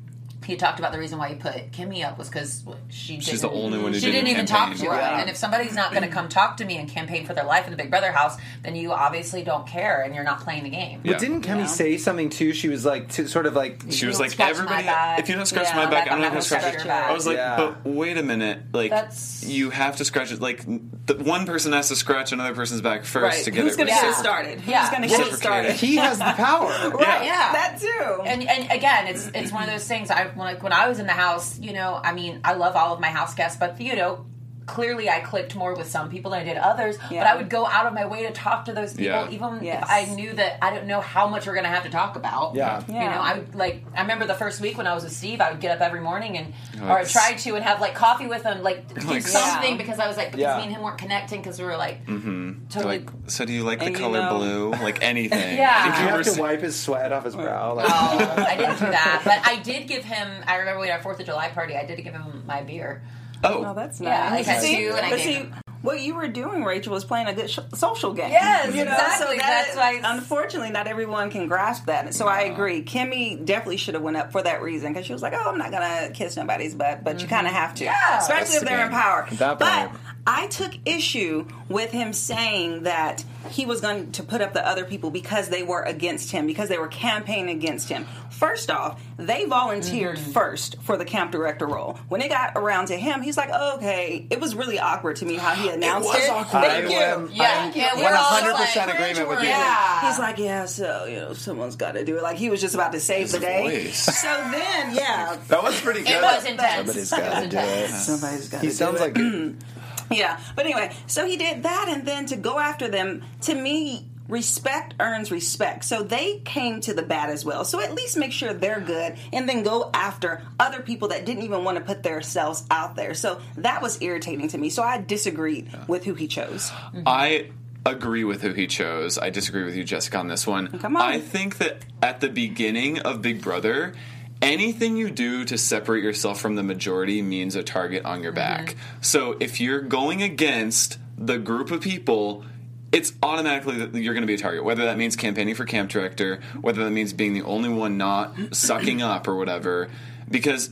[0.46, 3.40] he talked about the reason why he put Kemi up was because she She's didn't-
[3.42, 4.96] the only one who she didn't didn't even talk to her.
[4.96, 5.20] Yeah.
[5.20, 7.64] And if somebody's not going to come talk to me and campaign for their life
[7.66, 10.70] in the Big Brother house, then you obviously don't care and you're not playing the
[10.70, 11.00] game.
[11.04, 11.12] Yeah.
[11.12, 11.66] But didn't Kemi Yeah.
[11.66, 12.52] say something too?
[12.52, 14.86] She was like, to, sort of like, She was like, everybody,
[15.20, 16.94] if you don't scratch Yeah, my back, I'm not going to scratch your scratch your
[16.94, 17.10] back.
[17.10, 17.56] I was like, Yeah.
[17.56, 18.58] but wait a minute.
[18.72, 20.40] Like, That's- you have to scratch it.
[20.40, 23.44] Like, the one person has to scratch another person's back first Right.
[23.44, 24.24] to get Who's it going to get it reciprocated.
[24.24, 24.60] started?
[24.60, 25.72] Who's going to get started?
[25.72, 26.72] he has the power.
[26.96, 27.24] Right?
[27.24, 27.52] Yeah.
[27.52, 28.22] That too.
[28.24, 30.10] and and again, it's it's one of those things.
[30.10, 32.76] I when, like when I was in the house, you know, I mean, I love
[32.76, 34.26] all of my house guests, but you know,
[34.66, 36.98] clearly I clicked more with some people than I did others.
[37.08, 39.28] But I would go out of my way to talk to those people, Yeah.
[39.30, 39.82] even Yes.
[39.84, 42.16] if I knew that I don't know how much we're going to have to talk
[42.16, 42.54] about.
[42.56, 42.82] Yeah.
[42.88, 45.40] You know, I would, like I remember the first week when I was with Steve,
[45.40, 46.52] I would get up every morning and
[46.82, 49.76] Oh, or I tried to and have like coffee with him, like Like- something Yeah.
[49.76, 50.56] because I was like because Yeah.
[50.58, 52.66] me and him weren't connecting because we were like mm-hmm.
[52.68, 52.98] totally.
[52.98, 54.70] Like, so do you like the And you color know- blue?
[54.72, 55.56] Like anything?
[55.58, 55.84] Yeah.
[55.90, 57.74] Did you you have to sa- wipe his sweat off his oh, brow?
[57.74, 60.28] Like, Oh, I didn't do that, but I did give him.
[60.46, 61.76] I remember we had our Fourth of July party.
[61.76, 63.02] I did give him my beer.
[63.44, 64.48] Oh, Oh, that's Yeah, nice.
[64.48, 66.92] I had see, two and I but gave see, him- what you were doing, Rachel,
[66.92, 68.30] was playing a good sh- social game.
[68.32, 68.90] Yes, you know?
[68.90, 69.26] exactly.
[69.26, 72.12] So that- That's why it's- Unfortunately, not everyone can grasp that.
[72.14, 72.82] So I agree.
[72.82, 75.58] Kemi definitely should have went up for that reason because she was like, "Oh, I'm
[75.58, 77.34] not gonna kiss nobody's butt," but you mm-hmm.
[77.36, 78.18] kind of have to, Yeah.
[78.18, 79.26] especially That's if they're in power.
[79.30, 80.00] At that but point.
[80.28, 84.84] I took issue with him saying that he was going to put up the other
[84.84, 88.06] people because they were against him, because they were campaigning against him.
[88.30, 90.32] First off, they volunteered Mm-hmm.
[90.32, 91.98] first for the camp director role.
[92.08, 94.26] When it got around to him, he's like, okay.
[94.30, 96.18] It was really awkward to me how he announced it.
[96.18, 96.62] was awkward.
[96.64, 96.96] Thank I you.
[96.98, 99.48] am- Yeah, yeah, I'm we're 100% like, agreement with you.
[99.48, 100.08] Yeah.
[100.08, 102.22] He's like, yeah, so you know, someone's got to do it.
[102.22, 103.84] Like he was just about to save the day.
[103.84, 103.98] voice.
[104.20, 106.10] So then, yeah, That was pretty good.
[106.10, 107.08] It was intense.
[107.08, 107.88] Somebody's It gotta do it.
[107.90, 108.60] somebody's got.
[108.60, 108.62] To.
[108.62, 108.70] Do it.
[108.70, 109.14] He sounds like
[110.16, 114.06] Yeah, but anyway, so he did that, and then to go after them, to me,
[114.28, 115.84] respect earns respect.
[115.84, 117.64] So they came to the bat as well.
[117.64, 121.42] So at least make sure they're good, and then go after other people that didn't
[121.42, 123.14] even want to put themselves out there.
[123.14, 124.70] So that was irritating to me.
[124.70, 126.70] So I disagreed with who he chose.
[127.06, 127.50] I
[127.84, 129.18] agree with who he chose.
[129.18, 130.78] I disagree with you, Jessica, on this one.
[130.78, 131.02] Come on.
[131.02, 133.94] I think that at the beginning of Big Brother,
[134.42, 138.70] anything you do to separate yourself from the majority means a target on your back.
[138.70, 139.02] Mm-hmm.
[139.02, 142.44] So if you're going against the group of people,
[142.92, 144.64] it's automatically that you're going to be a target.
[144.64, 148.34] Whether that means campaigning for camp director, whether that means being the only one not
[148.52, 149.88] sucking up or whatever,
[150.30, 150.70] because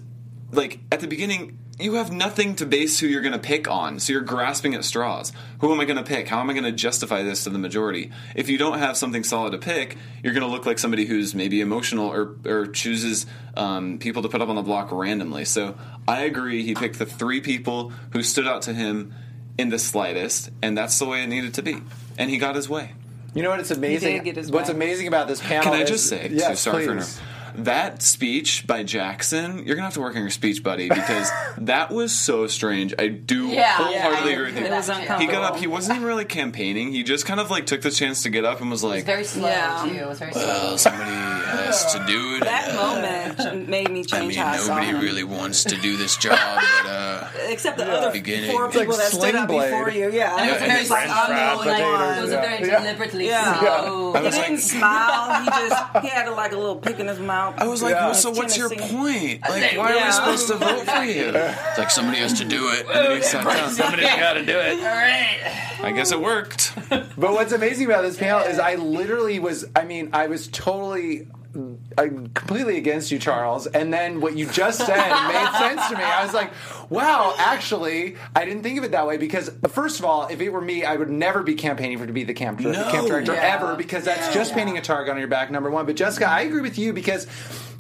[0.53, 3.99] like at the beginning you have nothing to base who you're going to pick on
[3.99, 6.65] so you're grasping at straws who am i going to pick how am i going
[6.65, 10.33] to justify this to the majority if you don't have something solid to pick you're
[10.33, 14.41] going to look like somebody who's maybe emotional or, or chooses um, people to put
[14.41, 18.47] up on the block randomly so i agree he picked the three people who stood
[18.47, 19.13] out to him
[19.59, 21.77] in the slightest and that's the way it needed to be
[22.19, 22.93] and he got his way
[23.35, 23.59] You know what?
[23.59, 24.15] It's amazing.
[24.19, 24.77] did get his What's way.
[24.77, 25.65] amazing about this panel?
[25.65, 27.21] can I is- just say, too, yes, sorry for please.
[27.55, 31.31] Inter- that speech by Jackson, you're gonna have to work on your speech, buddy, because
[31.59, 32.95] that was so strange.
[32.99, 33.73] I do Yeah.
[33.77, 34.67] wholeheartily Yeah, agree with you.
[34.67, 35.57] It was He He got up.
[35.59, 36.93] He wasn't even really campaigning.
[36.93, 38.95] He just kind of like took the chance to get up and was It like,
[38.97, 39.87] was very slow Yeah.
[39.89, 39.95] too.
[39.97, 40.43] It was very slow.
[40.47, 41.11] "Well, somebody
[41.59, 44.57] has to do it." That and, uh, moment made me I change mean, how I
[44.59, 45.01] saw nobody him.
[45.01, 46.39] really wants to do this job,
[46.83, 48.51] but uh, Except the other Beginning.
[48.51, 49.71] four It's like people that stood up Blade.
[49.71, 50.11] before you.
[50.11, 50.97] Yeah, And it was Yeah, very and slow.
[50.97, 52.79] French Like, potatoes, it was a very Yeah.
[52.81, 53.61] deliberately Yeah.
[53.61, 54.15] slow.
[54.15, 55.43] I He didn't like- smile.
[55.43, 57.55] He just he had like a little pick in his mouth.
[57.59, 58.07] I was like, Yeah.
[58.07, 59.41] well, "So what's your point?
[59.49, 62.69] Like, why are we supposed to vote for you?" It's like somebody has to do
[62.71, 62.87] it.
[62.87, 63.71] And then he sat down.
[63.71, 64.79] Somebody's got to do it.
[64.79, 65.39] All right.
[65.83, 66.73] I guess it worked.
[66.89, 69.65] But what's amazing about this panel is I literally was.
[69.77, 71.27] I mean, I was totally.
[71.57, 72.03] Uh
[72.35, 74.97] completely against you, Charles, and then what you just said
[75.29, 76.03] made sense to me.
[76.03, 76.51] I was like,
[76.91, 80.51] "Wow, actually, I didn't think of it that way." Because first of all, if it
[80.51, 82.73] were me, I would never be campaigning for to be the camp, No.
[82.91, 83.55] camp director Yeah.
[83.57, 85.51] ever, because that's just painting a target on your back.
[85.51, 85.87] Number one.
[85.87, 87.27] But Jessica, I agree with you because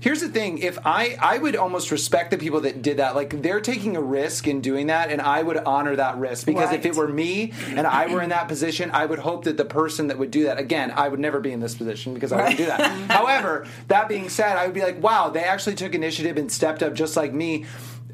[0.05, 3.15] here's the thing: if I, I would almost respect the people that did that.
[3.15, 6.73] Like they're taking a risk in doing that, and I would honor that risk because
[6.73, 9.65] if it were me and I were in that position, I would hope that the
[9.65, 12.37] person that would do that again, I would never be in this position because I
[12.37, 12.81] wouldn't do that.
[13.11, 16.83] However, that being said, I would be like, wow, they actually took initiative and stepped
[16.83, 17.65] up just like me.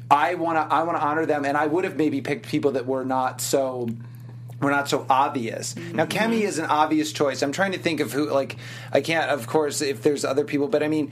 [0.09, 2.71] I want to I want to honor them, and I would have maybe picked people
[2.71, 3.89] that were not so
[4.61, 5.75] were not so obvious.
[5.75, 6.33] Now, mm-hmm.
[6.33, 7.41] Kemi is an obvious choice.
[7.41, 8.29] I'm trying to think of who.
[8.29, 8.57] Like,
[8.91, 11.11] I can't, of course, if there's other people, but I mean.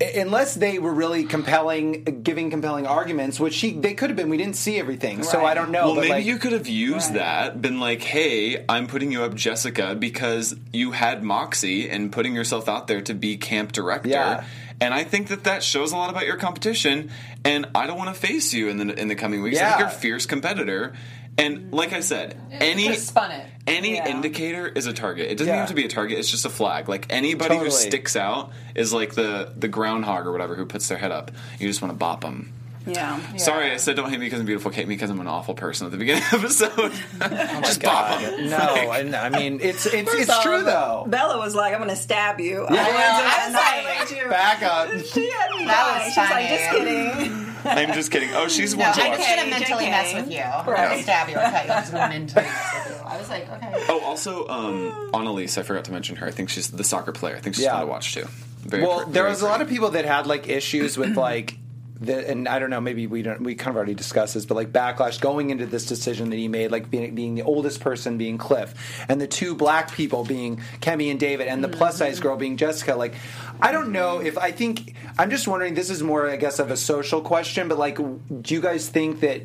[0.00, 4.28] I- Unless they were really compelling, giving compelling arguments, which she they could have been.
[4.28, 5.86] We didn't see everything, so I don't know.
[5.86, 9.22] Well, but maybe like, you could have used that, been like, "Hey, I'm putting you
[9.22, 14.08] up, Jessica, because you had moxie and putting yourself out there to be camp director."
[14.08, 14.44] Yeah.
[14.80, 17.10] And I think that that shows a lot about your competition.
[17.44, 19.58] And I don't want to face you in the in the coming weeks.
[19.58, 19.78] I think Yeah.
[19.80, 20.92] you're a fierce competitor.
[21.38, 23.46] And like I said, any spun it.
[23.66, 24.08] any Yeah.
[24.08, 25.30] indicator is a target.
[25.30, 25.60] It doesn't Yeah.
[25.60, 26.18] have to be a target.
[26.18, 26.88] It's just a flag.
[26.88, 27.80] Like anybody who Totally.
[27.88, 31.30] sticks out is like the the groundhog or whatever who puts their head up.
[31.60, 32.52] You just want to bop them.
[32.86, 33.20] Yeah.
[33.36, 34.70] Sorry, I said don't hate me because I'm beautiful.
[34.70, 36.92] Hate me because I'm an awful person at the beginning of the episode.
[37.20, 38.48] Oh just bop 'em.
[38.48, 41.04] no, I, I mean it's it's First it's off, true though.
[41.06, 42.82] Bella was like, "I'm going to stab you." Yeah.
[42.82, 44.30] I I was was annihilate you.
[44.30, 44.88] Back up.
[45.04, 46.04] She had me That dying.
[46.06, 48.30] was She's like, "Just kidding." I'm just kidding.
[48.34, 49.18] Oh, she's No, one to I watch.
[49.18, 49.90] just gonna mentally JK.
[49.90, 50.40] mess with you.
[50.40, 51.36] I'm gonna stab you.
[51.36, 53.06] I thought you were just gonna mentally mess with you.
[53.06, 53.84] I was like, okay.
[53.88, 56.26] Oh, also, um, Analyse, I forgot to mention her.
[56.26, 57.36] I think she's the soccer player.
[57.36, 57.72] I think she's Yeah.
[57.72, 58.26] fun to watch too.
[58.62, 59.64] Very Well, pr- there very was a lot pretty.
[59.64, 61.56] of people that had like issues with like.
[62.00, 63.42] The, and I don't know, maybe we don't.
[63.42, 66.46] We kind of already discussed this, but like backlash going into this decision that he
[66.46, 68.72] made, like being, being the oldest person being Cliff,
[69.08, 72.22] and the two black people being Kemi and David, and the plus size mm-hmm.
[72.22, 72.94] girl being Jessica.
[72.94, 73.14] Like,
[73.60, 75.74] I don't know if I think I'm just wondering.
[75.74, 79.18] This is more, I guess, of a social question, but like, do you guys think
[79.20, 79.42] that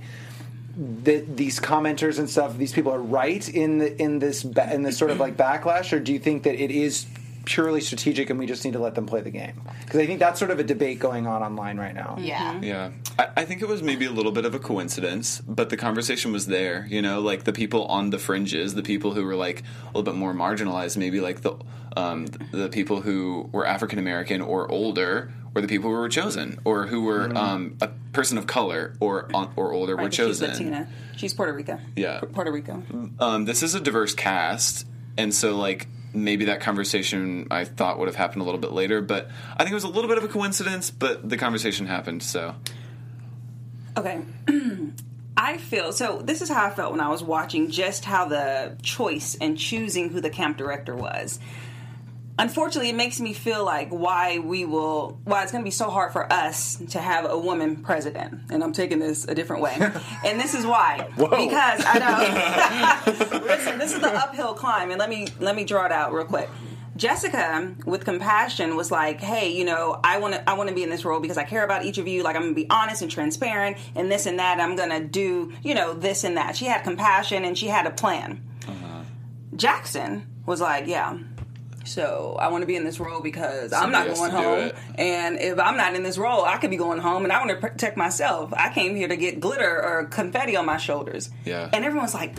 [0.78, 4.84] that these commenters and stuff, these people are right in the in this ba- in
[4.84, 7.08] this sort of like backlash, or do you think that it is
[7.46, 9.62] purely strategic and we just need to let them play the game?
[9.82, 12.18] Because I think that's sort of a debate going on online right now.
[12.20, 12.60] Yeah.
[12.62, 15.78] Yeah, I, I think it was maybe a little bit of a coincidence, but the
[15.78, 16.86] conversation was there.
[16.90, 20.04] You know, like the people on the fringes, the people who were like a little
[20.04, 21.56] bit more marginalized, maybe like the
[21.96, 26.60] um, the people who were African American or older, or the people who were chosen
[26.66, 30.50] or who were um, a, person of color or or older were chosen.
[30.50, 30.90] She's Latina.
[31.18, 31.80] She's Puerto Rico.
[31.96, 32.20] Yeah.
[32.20, 32.84] Pu- Puerto Rico.
[33.20, 38.08] um, this is a diverse cast, and so like maybe that conversation I thought would
[38.08, 40.24] have happened a little bit later, but I think it was a little bit of
[40.24, 42.24] a coincidence, but the conversation happened.
[42.24, 42.56] So
[43.98, 44.22] Okay.
[45.38, 46.22] I feel so.
[46.22, 50.10] This is how I felt when I was watching just how the choice and choosing
[50.10, 51.40] who the camp director was.
[52.40, 55.90] Unfortunately, it makes me feel like why we will, why it's going to be so
[55.92, 58.42] hard for us to have a woman president.
[58.50, 59.76] And I'm taking this a different way.
[60.26, 61.08] and this is why.
[61.16, 63.40] Because I know.
[63.46, 66.26] Listen, this is the uphill climb, and let me let me draw it out real
[66.26, 66.50] quick.
[66.96, 70.84] Jessica, with compassion, was like, "Hey, you know, I want to, I want to be
[70.84, 72.24] in this role because I care about each of you.
[72.24, 74.60] Like, I'm going to be honest and transparent, and this and that.
[74.60, 77.86] I'm going to do, you know, this and that." She had compassion and she had
[77.86, 78.44] a plan.
[78.68, 79.04] Uh-huh.
[79.56, 81.18] Jackson was like, "Yeah,
[81.84, 85.60] so I want to be in this role because I'm not going home, and if
[85.60, 87.98] I'm not in this role, I could be going home, and I want to protect
[87.98, 88.54] myself.
[88.54, 91.30] I came here to get glitter or confetti on my shoulders.
[91.46, 91.70] Yeah.
[91.74, 92.36] and everyone's like."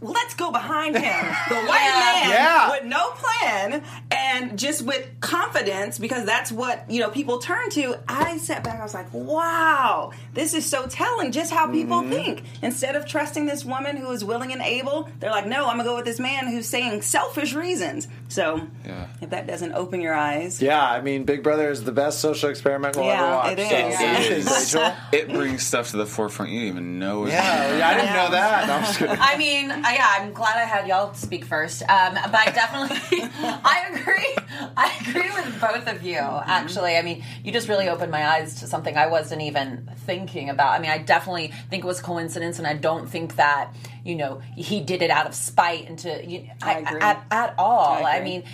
[0.00, 1.02] Let's go behind him,
[1.48, 2.28] the white Yeah.
[2.28, 2.70] man Yeah.
[2.72, 7.96] with no plan and just with confidence because that's what you know people turn to.
[8.06, 12.12] I sat back, I was like, "Wow, this is so telling just how people Mm-hmm.
[12.12, 15.78] think." Instead of trusting this woman who is willing and able, they're like, "No, I'm
[15.78, 19.06] gonna go with this man who's saying selfish reasons." So, Yeah.
[19.20, 22.50] if that doesn't open your eyes, Yeah, I mean, Big Brother is the best social
[22.50, 23.52] experiment we'll Yeah, ever watch.
[23.52, 23.68] it is.
[23.68, 24.18] So, Yeah.
[24.18, 24.76] it is,
[25.12, 27.26] it brings stuff to the forefront you didn't even know.
[27.26, 28.66] Yeah, yeah, I didn't know that.
[28.66, 29.16] No, I'm just kidding.
[29.20, 31.82] I mean, uh, yeah, I'm glad I had y'all speak first.
[31.82, 32.98] Um, but I definitely,
[33.64, 34.34] I agree.
[34.76, 36.18] I agree with both of you.
[36.18, 40.50] Actually, I mean, you just really opened my eyes to something I wasn't even thinking
[40.50, 40.72] about.
[40.72, 43.70] I mean, I definitely think it was coincidence, and I don't think that
[44.04, 47.00] you know he did it out of spite and to you, I agree.
[47.00, 48.04] at, at all.
[48.04, 48.44] I I, mean,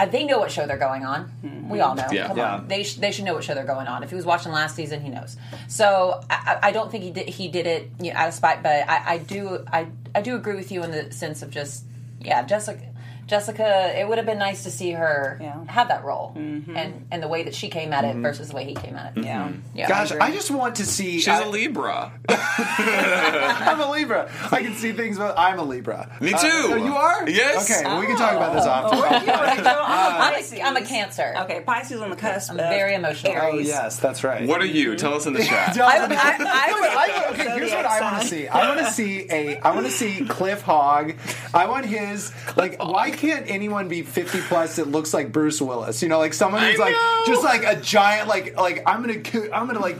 [0.00, 1.30] uh, they know what show they're going on.
[1.70, 2.06] We all know.
[2.10, 2.26] Yeah.
[2.28, 2.54] Come Yeah.
[2.56, 4.02] on, they sh- they should know what show they're going on.
[4.02, 5.36] If he was watching last season, he knows.
[5.68, 8.34] So I, I I don't think he did he did it you know, out of
[8.34, 11.50] spite, but I, I do I I do agree with you in the sense of
[11.50, 11.84] just
[12.20, 12.80] yeah, Jessica.
[13.26, 15.64] Jessica, it would have been nice to see her Yeah.
[15.66, 16.76] have that role mm-hmm.
[16.76, 18.22] and and the way that she came at it mm-hmm.
[18.22, 19.24] versus the way he came at it.
[19.24, 19.60] yeah, mm-hmm.
[19.74, 19.88] Yeah.
[19.88, 20.20] Gosh, agree.
[20.22, 21.18] I just want to see.
[21.18, 22.12] She's I, a Libra.
[22.28, 24.30] I'm a Libra.
[24.52, 26.16] I can see things, but I'm a Libra.
[26.20, 26.48] Me Uh, too.
[26.72, 27.28] oh, you are?
[27.28, 27.68] Yes.
[27.70, 28.70] Okay, well, we can talk about this oh.
[28.70, 28.92] off.
[28.92, 31.34] I'm, a, I'm a Cancer.
[31.42, 32.50] Okay, Pisces on the cusp.
[32.50, 33.34] I'm very emotional.
[33.40, 34.46] Oh, yes, that's right.
[34.46, 34.94] What are you?
[34.96, 35.76] Tell us in the chat.
[35.78, 38.48] I, I- I- I, okay, here's what I want to see.
[38.48, 39.58] I want to see a.
[39.58, 41.14] I want to see Cliff Hogg.
[41.52, 42.82] I want his like.
[42.82, 46.02] Why can't anyone be 50 plus that looks like Bruce Willis?
[46.02, 46.94] You know, like someone who's like
[47.26, 48.28] just like a giant.
[48.28, 49.98] Like like I'm gonna co- I'm gonna like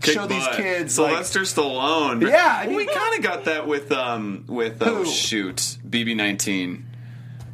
[0.00, 0.56] Kick show these butt.
[0.56, 1.10] kids like.
[1.24, 2.28] Sylvester Stallone.
[2.28, 5.06] Yeah, I mean, we kind of got that with um with oh Who?
[5.06, 5.56] shoot
[5.88, 6.84] BB nineteen.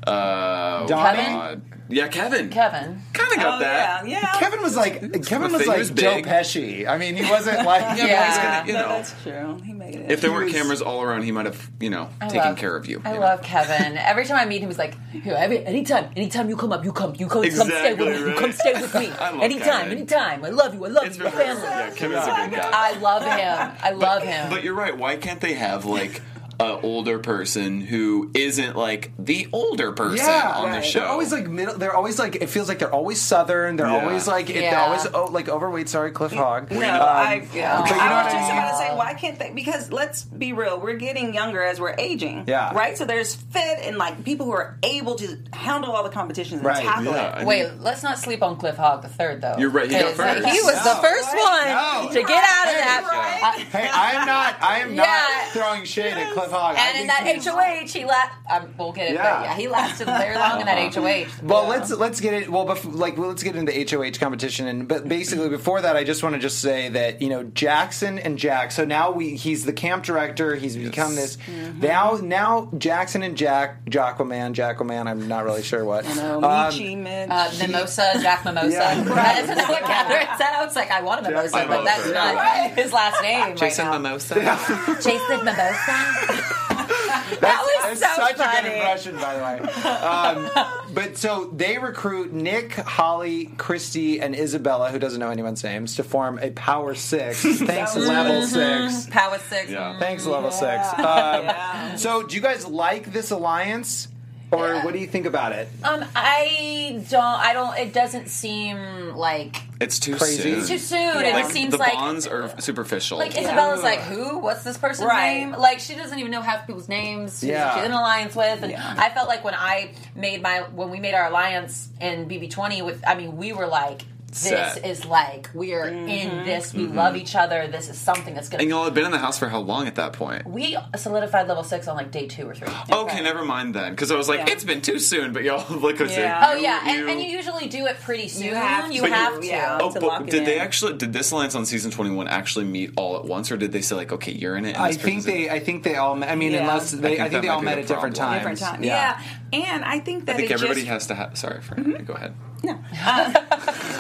[0.07, 1.61] Uh, Donnie?
[1.89, 1.97] God.
[1.97, 2.51] Yeah, Kevin.
[2.51, 3.03] Kevin.
[3.13, 4.09] Kind of got Oh that.
[4.09, 4.39] yeah, yeah.
[4.39, 6.27] Kevin was like Kevin was like was Joe big.
[6.27, 6.87] Pesci.
[6.89, 8.17] I mean, he wasn't like Yeah, Yeah.
[8.17, 9.61] but he's gonna, you No, know, that's true.
[9.65, 10.11] He made it.
[10.11, 12.59] if there weren't was- cameras all around, he might have, you know, I taken love-
[12.59, 13.03] care of you.
[13.05, 13.21] I you know?
[13.21, 13.99] love Kevin.
[13.99, 16.93] Every time I meet him, he's like, Here, every, anytime, anytime you come up, you
[16.93, 18.39] come, you come, come stay Exactly with me, you right.
[18.39, 19.11] come stay with me.
[19.11, 19.99] I love anytime, Kevin.
[19.99, 20.45] anytime.
[20.45, 20.85] I love you.
[20.85, 21.25] I love It's you.
[21.25, 21.63] We're very- family.
[21.69, 22.71] yeah, Kevin's a good guy.
[22.73, 23.79] I love him.
[23.83, 24.51] I love him.
[24.51, 24.97] But you're right.
[24.97, 26.23] Why can't they have like
[26.61, 31.01] an older person who isn't like the older person Yeah, on the show?
[31.01, 31.77] They're always like middle.
[31.79, 32.37] They're always like.
[32.37, 33.77] It feels like they're always southern.
[33.77, 34.03] They're Yeah.
[34.07, 34.47] always like.
[34.47, 35.89] They're always oh, like overweight.
[35.89, 36.71] Sorry, Cliff Hogg.
[36.71, 37.81] No, Um, I, yeah.
[37.81, 38.59] but you know I what was I just mean?
[38.59, 39.51] about to say, why can't they?
[39.51, 42.45] Because let's be real, we're getting younger as we're aging.
[42.47, 42.75] Yeah.
[42.75, 42.97] Right?
[42.99, 46.65] So there's fit and like people who are able to handle all the competitions and
[46.65, 47.29] Right, tackle yeah.
[47.29, 47.35] it.
[47.35, 49.57] I mean- Wait, let's not sleep on Cliff Hogg the third, though.
[49.59, 50.47] You're right, he got 'Cause first.
[50.47, 51.01] He was the No.
[51.03, 52.09] first one No.
[52.13, 53.41] to get out of that.
[53.43, 53.67] Right?
[53.67, 54.57] Hey, I am not.
[54.61, 55.03] I am Yeah.
[55.05, 56.77] not throwing shade at Cliff Hogg.
[56.77, 58.15] I And in that HOH, he la
[58.53, 59.15] Um, we'll get it.
[59.15, 59.43] Yeah.
[59.43, 61.27] Yeah, he lasted very long in that HOH.
[61.43, 61.69] Well, Yeah.
[61.69, 62.49] let's let's get it.
[62.51, 65.97] Well, bef- like well, let's get into the HOH competition, and but basically before that,
[65.97, 68.73] I just want to just say that you know Jackson and Jack.
[68.73, 70.55] So now we he's the camp director.
[70.57, 71.39] He's become this
[71.81, 72.19] now.
[72.23, 75.07] Now Jackson and Jack, Jackoman, Jackoman.
[75.07, 76.07] I'm not really sure what.
[76.09, 77.29] You know, Um, Michi, Mitch.
[77.31, 78.71] Uh, mimosa, Jack Mimosa.
[78.71, 79.03] Yeah.
[79.05, 80.49] That isn't that what Kathryn said?
[80.55, 82.35] I was like, I want a mimosa, Jack but that's Mimosa.
[82.35, 83.99] not his last name Jason right now.
[83.99, 84.35] Mimosa.
[85.03, 86.34] Jason Mimosa.
[86.35, 89.89] That's, That was that's so such a good impression, by the way.
[89.91, 95.97] Um, but so they recruit Nick, Holly, Christy, and Isabella, who doesn't know anyone's names,
[95.97, 97.43] to form a Power Six.
[97.59, 99.07] Thanks, Level Six.
[99.11, 99.71] Power six.
[99.71, 99.99] Yeah.
[99.99, 100.87] Thanks, Level Six.
[100.99, 104.09] Um, So, do you guys like this alliance,
[104.51, 104.85] or Yeah.
[104.85, 105.69] what do you think about it?
[105.83, 107.23] Um, I don't.
[107.25, 107.77] I don't.
[107.79, 110.43] It doesn't seem like It's too Crazy.
[110.61, 110.67] soon.
[110.67, 110.99] too soon.
[111.25, 113.19] and Like it seems the like bonds are superficial.
[113.19, 114.39] Like Isabella's like, who?
[114.39, 115.39] What's this person's Right.
[115.41, 115.53] name?
[115.53, 117.41] Like she doesn't even know half people's names.
[117.41, 117.75] who Yeah.
[117.75, 118.95] she's in an alliance with, and Yeah.
[118.97, 122.83] I felt like when I made my when we made our alliance in BB twenty
[122.83, 124.03] with, I mean, we were like
[124.35, 124.85] this Set.
[124.85, 126.45] is like we are in mm-hmm.
[126.45, 126.75] this.
[126.75, 126.97] We mm-hmm.
[126.97, 127.69] love each other.
[127.69, 128.63] This is something that's gonna.
[128.63, 130.45] And y'all had been in the house for how long at that point?
[130.45, 132.67] We solidified level six on like day two or three.
[132.91, 133.93] Okay, never mind then.
[133.93, 134.53] Because I was like, Yeah.
[134.53, 136.49] it's been too soon, but y'all like I said, Yeah.
[136.49, 138.47] Oh you- yeah, and, and you usually do it pretty soon.
[138.47, 139.09] You have You to.
[139.09, 139.47] have to.
[139.47, 139.79] Yeah.
[139.81, 140.63] Oh, to but lock it did they in.
[140.63, 140.95] actually?
[140.95, 143.83] Did this alliance on season twenty one actually meet all at once, or did they
[143.83, 144.75] say like, okay, you're in it?
[144.75, 145.51] and I think person's in they.
[145.51, 146.23] I think they all.
[146.25, 146.63] I mean, Yeah.
[146.63, 147.15] unless they.
[147.15, 148.43] I think think, they all met the at different problem.
[148.43, 148.59] times.
[148.59, 148.85] different time.
[148.85, 149.21] Yeah.
[149.53, 151.39] and I think that I think it everybody just, has to have.
[151.39, 152.05] Sorry, mm-hmm.
[152.05, 152.35] go ahead.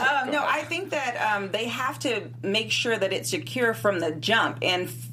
[0.06, 4.00] Uh, no, I think that um, they have to make sure that it's secure from
[4.00, 4.58] the jump.
[4.60, 5.08] And f-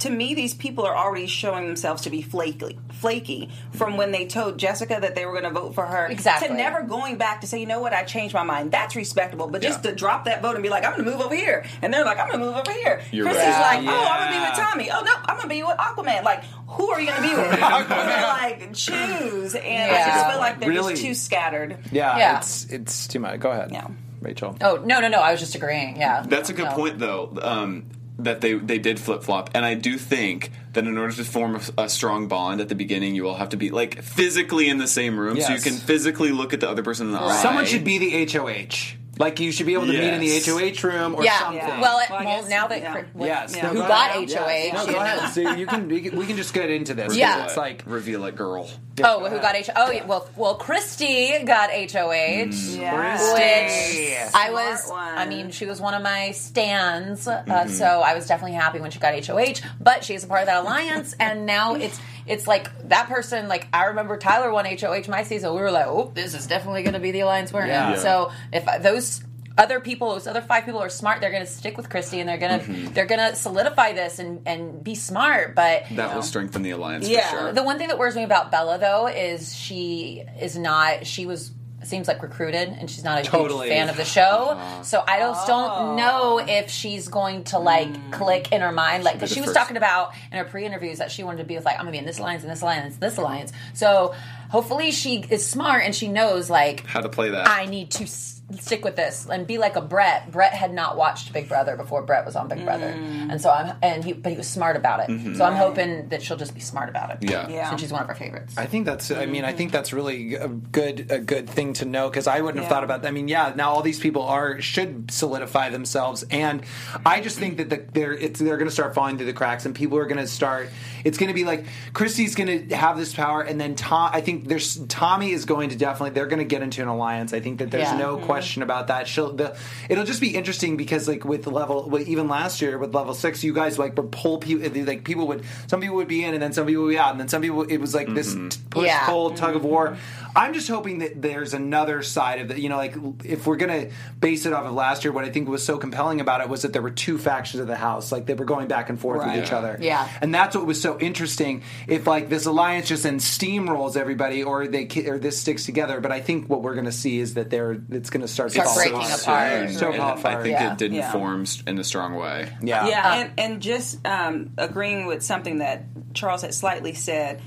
[0.00, 4.26] to me, these people are already showing themselves to be flaky, flaky from when they
[4.26, 6.06] told Jessica that they were going to vote for her.
[6.06, 6.48] Exactly.
[6.48, 8.72] To never going back to say, you know what, I changed my mind.
[8.72, 9.46] That's respectable.
[9.48, 9.90] But just Yeah.
[9.90, 12.04] to drop that vote and be like, I'm going to move over here, and they're
[12.04, 13.00] like, I'm going to move over here.
[13.12, 13.84] You're Chrissy's right.
[13.84, 14.90] like, oh, I'm going to be with Tommy.
[14.90, 16.24] Oh no, I'm going to be with Aquaman.
[16.24, 17.50] Like, who are you going to be with?
[17.88, 19.54] They're like, choose.
[19.54, 20.92] And I just feel like they're Really?
[20.94, 21.78] just too scattered.
[21.92, 22.38] Yeah, Yeah.
[22.38, 23.40] it's it's too much.
[23.40, 23.70] Go ahead.
[23.72, 23.86] Yeah.
[24.20, 24.56] Rachel.
[24.60, 25.18] Oh no no no!
[25.18, 25.98] I was just agreeing.
[25.98, 26.72] Yeah, That's a good No.
[26.74, 27.36] point, though.
[27.40, 27.84] Um,
[28.18, 31.56] that they they did flip flop, and I do think that in order to form
[31.56, 34.78] a, a strong bond at the beginning, you all have to be like physically in
[34.78, 37.42] the same room, so you can physically look at the other person in the eye.
[37.42, 38.96] Someone should be the HOH.
[39.18, 41.38] Like you should be able to meet in the HOH room or Yeah.
[41.38, 41.80] something.
[41.80, 42.92] Well, it, Well, well, guess- now that yeah.
[42.92, 43.56] Chris- yes.
[43.56, 43.62] Yeah.
[43.62, 44.30] No, who go got ahead.
[44.30, 44.72] HOH?
[44.86, 45.32] No, go ahead.
[45.32, 47.16] So you can we, can we can just get into this.
[47.16, 47.44] Yeah.
[47.44, 48.68] It's like reveal it, girl.
[49.02, 49.68] Oh, who got H?
[49.76, 52.78] Oh, yeah, well, well, Christie got HOH.
[52.78, 53.12] Yeah.
[53.34, 55.18] Which I was, one.
[55.18, 57.70] I mean, she was one of my stands, uh, Mm-hmm.
[57.70, 59.60] so I was definitely happy when she got HOH.
[59.80, 63.48] But she's a part of that alliance, and now it's it's like that person.
[63.48, 65.54] Like I remember Tyler won HOH my season.
[65.54, 67.68] We were like, oh, this is definitely going to be the alliance we're in.
[67.68, 67.96] Yeah.
[67.96, 69.22] So if those
[69.58, 72.28] other people, those other five people are smart, they're going to stick with Christie, and
[72.28, 72.92] they're going to Mm-hmm.
[72.92, 75.54] they're going to solidify this and and be smart.
[75.54, 77.30] But That will strengthen the alliance Yeah.
[77.30, 77.52] for sure.
[77.52, 81.06] the one thing that worries me about Bella though is she is not.
[81.06, 81.52] She was
[81.86, 83.68] seems like recruited, and she's not a Totally.
[83.68, 84.60] huge fan of the show.
[84.82, 85.94] So I just don't oh.
[85.96, 88.12] know if she's going to like mm.
[88.12, 89.58] click in her mind, like because she was first.
[89.58, 91.98] talking about in her pre-interviews that she wanted to be with like I'm gonna be
[91.98, 93.52] in this alliance, and this alliance, this alliance.
[93.74, 94.14] So
[94.50, 97.48] hopefully she is smart and she knows like How to play that?
[97.48, 100.30] I need to s- stick with this and be like a Brett.
[100.30, 103.30] Brett had not watched Big Brother before Brett was on Big Brother, mm.
[103.30, 105.08] and so I'm and he but he was smart about it.
[105.08, 105.34] Mm-hmm.
[105.34, 107.28] So I'm hoping that she'll just be smart about it.
[107.28, 107.48] Yeah.
[107.48, 107.68] Yeah.
[107.68, 108.56] since she's one of our favorites.
[108.56, 109.10] I think that's.
[109.10, 109.76] I mean, I think mm-hmm.
[109.76, 113.04] that's really a good a good thing to know because I wouldn't have thought about.
[113.04, 116.62] I mean, yeah, now all these people are should solidify themselves, and
[117.04, 119.66] I just think that the, they're it's they're going to start falling through the cracks,
[119.66, 120.70] and people are going to start.
[121.04, 124.10] It's going to be like Christie's going to have this power, and then Tom.
[124.12, 126.10] I think there's Tommy is going to definitely.
[126.10, 127.32] They're going to get into an alliance.
[127.32, 127.98] I think that there's Yeah.
[127.98, 129.08] no question about that.
[129.08, 129.32] She'll.
[129.32, 129.56] The,
[129.88, 133.42] it'll just be interesting because like with level, with, even last year with level six,
[133.44, 134.68] you guys like would pull people.
[134.84, 137.12] Like people would, some people would be in, and then some people would be out,
[137.12, 137.62] and then some people.
[137.62, 138.48] It was like this mm-hmm.
[138.48, 139.06] t- push Yeah.
[139.06, 139.90] pull tug of war.
[139.90, 140.25] Mm-hmm.
[140.36, 142.58] I'm just hoping that there's another side of it.
[142.58, 142.94] You know, like
[143.24, 143.88] if we're gonna
[144.20, 146.62] base it off of last year, what I think was so compelling about it was
[146.62, 149.20] that there were two factions of the house, like they were going back and forth
[149.20, 149.36] Right.
[149.36, 149.78] with each other.
[149.80, 150.06] Yeah.
[150.20, 151.62] and that's what was so interesting.
[151.88, 156.00] If like this alliance just then steamrolls everybody, or they or this sticks together.
[156.00, 158.72] But I think what we're gonna see is that they're it's gonna start, Start to
[158.74, 159.20] fall breaking apart.
[159.22, 159.70] apart.
[159.70, 160.72] So And fall I think Yeah.
[160.72, 161.12] it didn't Yeah.
[161.12, 162.48] form in a strong way.
[162.62, 167.40] Yeah, Yeah, and, and just um, agreeing with something that Charles had slightly said,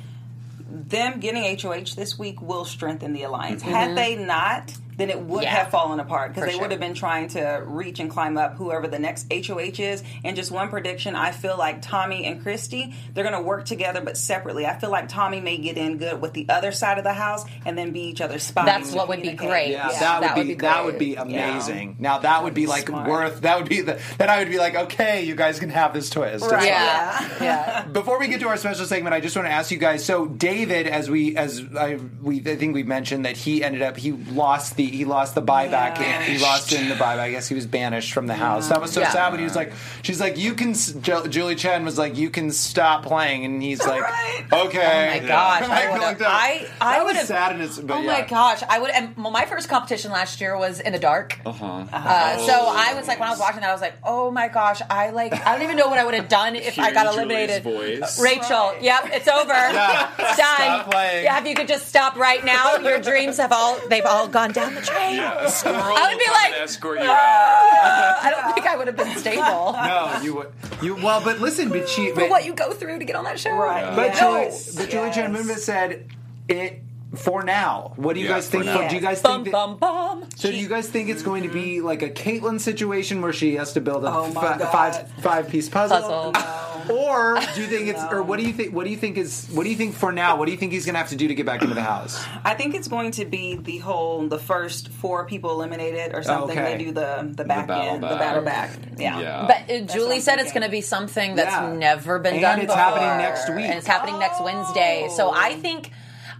[0.69, 3.63] them getting HOH this week will strengthen the alliance.
[3.63, 3.71] Mm-hmm.
[3.71, 5.56] Had they not, then it would Yeah.
[5.56, 6.62] have fallen apart because they sure.
[6.62, 10.04] would have been trying to reach and climb up whoever the next HOH is.
[10.24, 14.02] And just one prediction, I feel like Tommy and Christie, they're going to work together
[14.02, 14.66] but separately.
[14.66, 17.46] I feel like Tommy may get in good with the other side of the house
[17.66, 18.66] and then be each other's spy.
[18.66, 19.72] That's what would be great.
[19.72, 21.96] Yeah, Yeah, that, that would would be, be that would be amazing.
[22.00, 23.10] Now that would be like Smart.
[23.10, 23.42] worth.
[23.42, 24.00] That would be the.
[24.18, 26.46] Then I would be like, okay, you guys can have this twist.
[26.46, 26.66] Right.
[26.68, 27.86] Yeah, yeah.
[27.92, 30.04] Before we get to our special segment, I just want to ask you guys.
[30.06, 33.98] So David, as we as I we I think we mentioned that he ended up
[33.98, 35.99] he lost the he lost the buyback.
[35.99, 36.21] Yeah.
[36.23, 37.19] He lost in the buyback.
[37.19, 38.69] I guess he was banished from the house.
[38.69, 39.10] That was so Yeah.
[39.12, 39.30] sad.
[39.32, 39.71] But he was like,
[40.02, 40.73] she's like, you can.
[40.73, 44.45] Julie Chen was like, you can stop playing, and he's like, Right.
[44.52, 45.19] okay.
[45.19, 46.21] Oh my gosh, Like, I would have.
[46.21, 47.25] I, I would have.
[47.28, 47.80] sad and it's.
[47.80, 48.12] But Oh yeah.
[48.12, 48.91] my gosh, I would.
[48.91, 51.39] And well, my first competition last year was in the dark.
[51.45, 51.65] Uh-huh.
[51.91, 54.47] Uh, so I was like, when I was watching that, I was like, oh my
[54.47, 57.13] gosh, I like, I don't even know what I would have done if I got
[57.13, 57.63] eliminated.
[57.63, 58.19] voice.
[58.21, 59.54] Rachel, yep, it's over.
[59.54, 60.56] It's done.
[60.58, 61.23] Stop playing.
[61.25, 64.52] Yeah, if you could just stop right now, your dreams have all they've all gone
[64.52, 65.18] down the drain.
[65.50, 68.20] Squirrel I would be like, escort you ah.
[68.20, 68.24] out.
[68.26, 70.52] I don't think I would have been stable No, you would.
[70.82, 72.10] You well, but listen, but she.
[72.10, 73.52] for but- what you go through to get on that show.
[73.56, 73.96] Right.
[73.96, 74.65] But Yes.
[74.74, 76.08] Julie, but Julie Chen Moonves said
[76.48, 76.82] it
[77.15, 77.93] for now.
[77.95, 78.65] What do you Yeah, guys think?
[78.65, 78.88] now.
[78.88, 79.45] Do you guys Bum think?
[79.45, 80.26] That, bum bum.
[80.36, 83.56] so do you guys think it's going to be like a Caitlyn situation where she
[83.56, 86.32] has to build a Oh my fi- five five piece puzzle?
[86.32, 86.89] Puzzle.
[86.95, 89.47] or do you think it's or what do you think what do you think is
[89.51, 91.28] what do you think for now what do you think he's gonna have to do
[91.28, 94.39] to get back into the house I think it's going to be the whole the
[94.39, 96.57] first four people eliminated or something.
[96.57, 96.78] Okay.
[96.78, 98.12] They do the the back battle end, back.
[98.12, 98.70] the battle back.
[98.97, 99.20] Yeah.
[99.20, 99.47] Yeah.
[99.47, 101.74] But uh, Julie I'm said it's going to be something that's Yeah.
[101.74, 102.78] never been And done it's before.
[102.82, 103.66] happening next week.
[103.66, 105.07] And it's happening next Wednesday.
[105.16, 105.91] So I think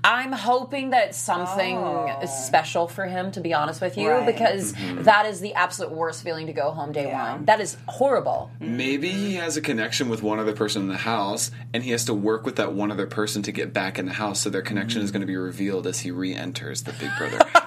[0.04, 2.26] I'm hoping that it's something Oh.
[2.26, 4.26] special for him, to be honest with you, Right.
[4.26, 5.04] because Mm-hmm.
[5.04, 7.34] that is the absolute worst feeling to go home day Yeah.
[7.34, 7.45] one.
[7.45, 8.50] That is horrible.
[8.60, 12.06] Maybe he has a connection with one other person in the house, and he has
[12.06, 14.39] to work with that one other person to get back in the house.
[14.39, 17.66] So their connection is going to be revealed as he re-enters the Big Brother house.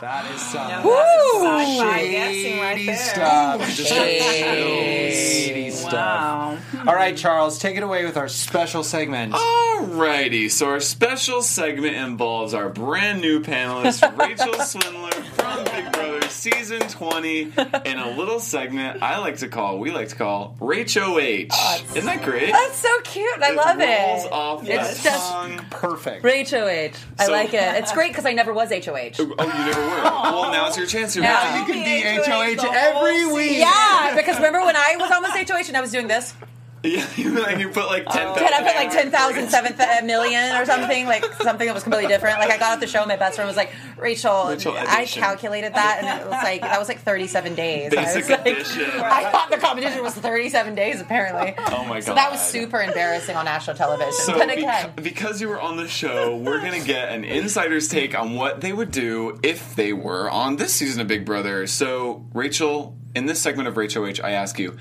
[0.00, 2.96] that is some Sci-fi guessing right shady there.
[2.96, 5.59] stuff Just shady
[5.90, 6.84] stuff Wow.
[6.86, 9.34] all right Charles take it away with our special segment
[9.80, 14.99] Alrighty, so our special segment involves our brand new panelist, Rachel Swindler from Big Brother
[16.40, 17.40] Season 20,
[17.84, 21.94] in a little segment I like to call, we like to call, Rach OH.
[21.94, 22.50] Isn't that great?
[22.50, 23.42] That's so cute.
[23.42, 24.32] I love rolls it.
[24.32, 25.60] off It's the just- tongue.
[25.68, 26.96] perfect Rach HOH.
[27.18, 27.60] I So- like it.
[27.82, 29.16] It's great because I never was HOH.
[29.18, 30.02] Oh, you never were.
[30.02, 31.14] Well, now's your chance.
[31.14, 31.60] You're Yeah.
[31.60, 35.68] you can be HOH HOH every week Yeah, because remember when I was almost HOH
[35.68, 36.32] and I was doing this?
[36.82, 38.42] Yeah, you, like, you put like 10,000.
[38.42, 41.06] Can I put like 10,000, 7 th- million or something?
[41.06, 42.38] Like something that was completely different.
[42.38, 45.04] Like I got off the show and my best friend was like, Rachel, Rachel I
[45.04, 47.92] calculated that and it was like, that was like 37 days.
[47.94, 48.82] I was like, addition.
[48.82, 51.54] I thought the competition was 37 days apparently.
[51.58, 52.04] Oh my god.
[52.04, 54.12] So that was super embarrassing on national television.
[54.12, 57.88] So but beca- again, because you were on the show, we're gonna get an insider's
[57.88, 61.66] take on what they would do if they were on this season of Big Brother.
[61.66, 64.76] So, Rachel, in this segment of Rachel H, I ask you,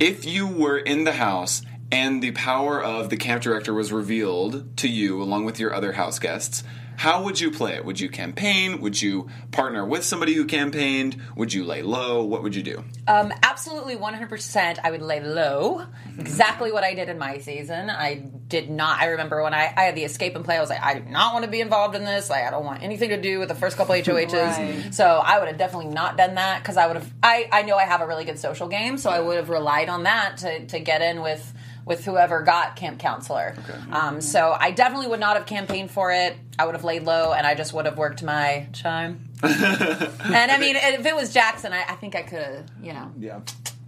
[0.00, 4.76] if you were in the house and the power of the camp director was revealed
[4.78, 6.64] to you along with your other house guests,
[6.96, 7.84] how would you play it?
[7.84, 8.80] Would you campaign?
[8.80, 11.20] Would you partner with somebody who campaigned?
[11.36, 12.24] Would you lay low?
[12.24, 12.84] What would you do?
[13.06, 15.84] um, absolutely 100% I would lay low.
[16.18, 17.90] Exactly what I did in my season.
[17.90, 18.14] I
[18.48, 20.82] did not, I remember when I, I had the escape and play, I was like,
[20.82, 22.30] I do not want to be involved in this.
[22.30, 24.32] Like, I don't want anything to do with the first couple HOHs.
[24.32, 24.94] Right.
[24.94, 27.76] So I would have definitely not done that because I would have, I, I know
[27.76, 30.66] I have a really good social game, so I would have relied on that to,
[30.66, 31.52] to get in with
[31.86, 33.54] with whoever got camp counselor.
[33.92, 36.34] Um, so I definitely would not have campaigned for it.
[36.58, 39.28] I would have laid low and I just would have worked my charm.
[39.42, 43.12] and I mean, if it was Jackson, I, I think I could have, you know.
[43.18, 43.40] yeah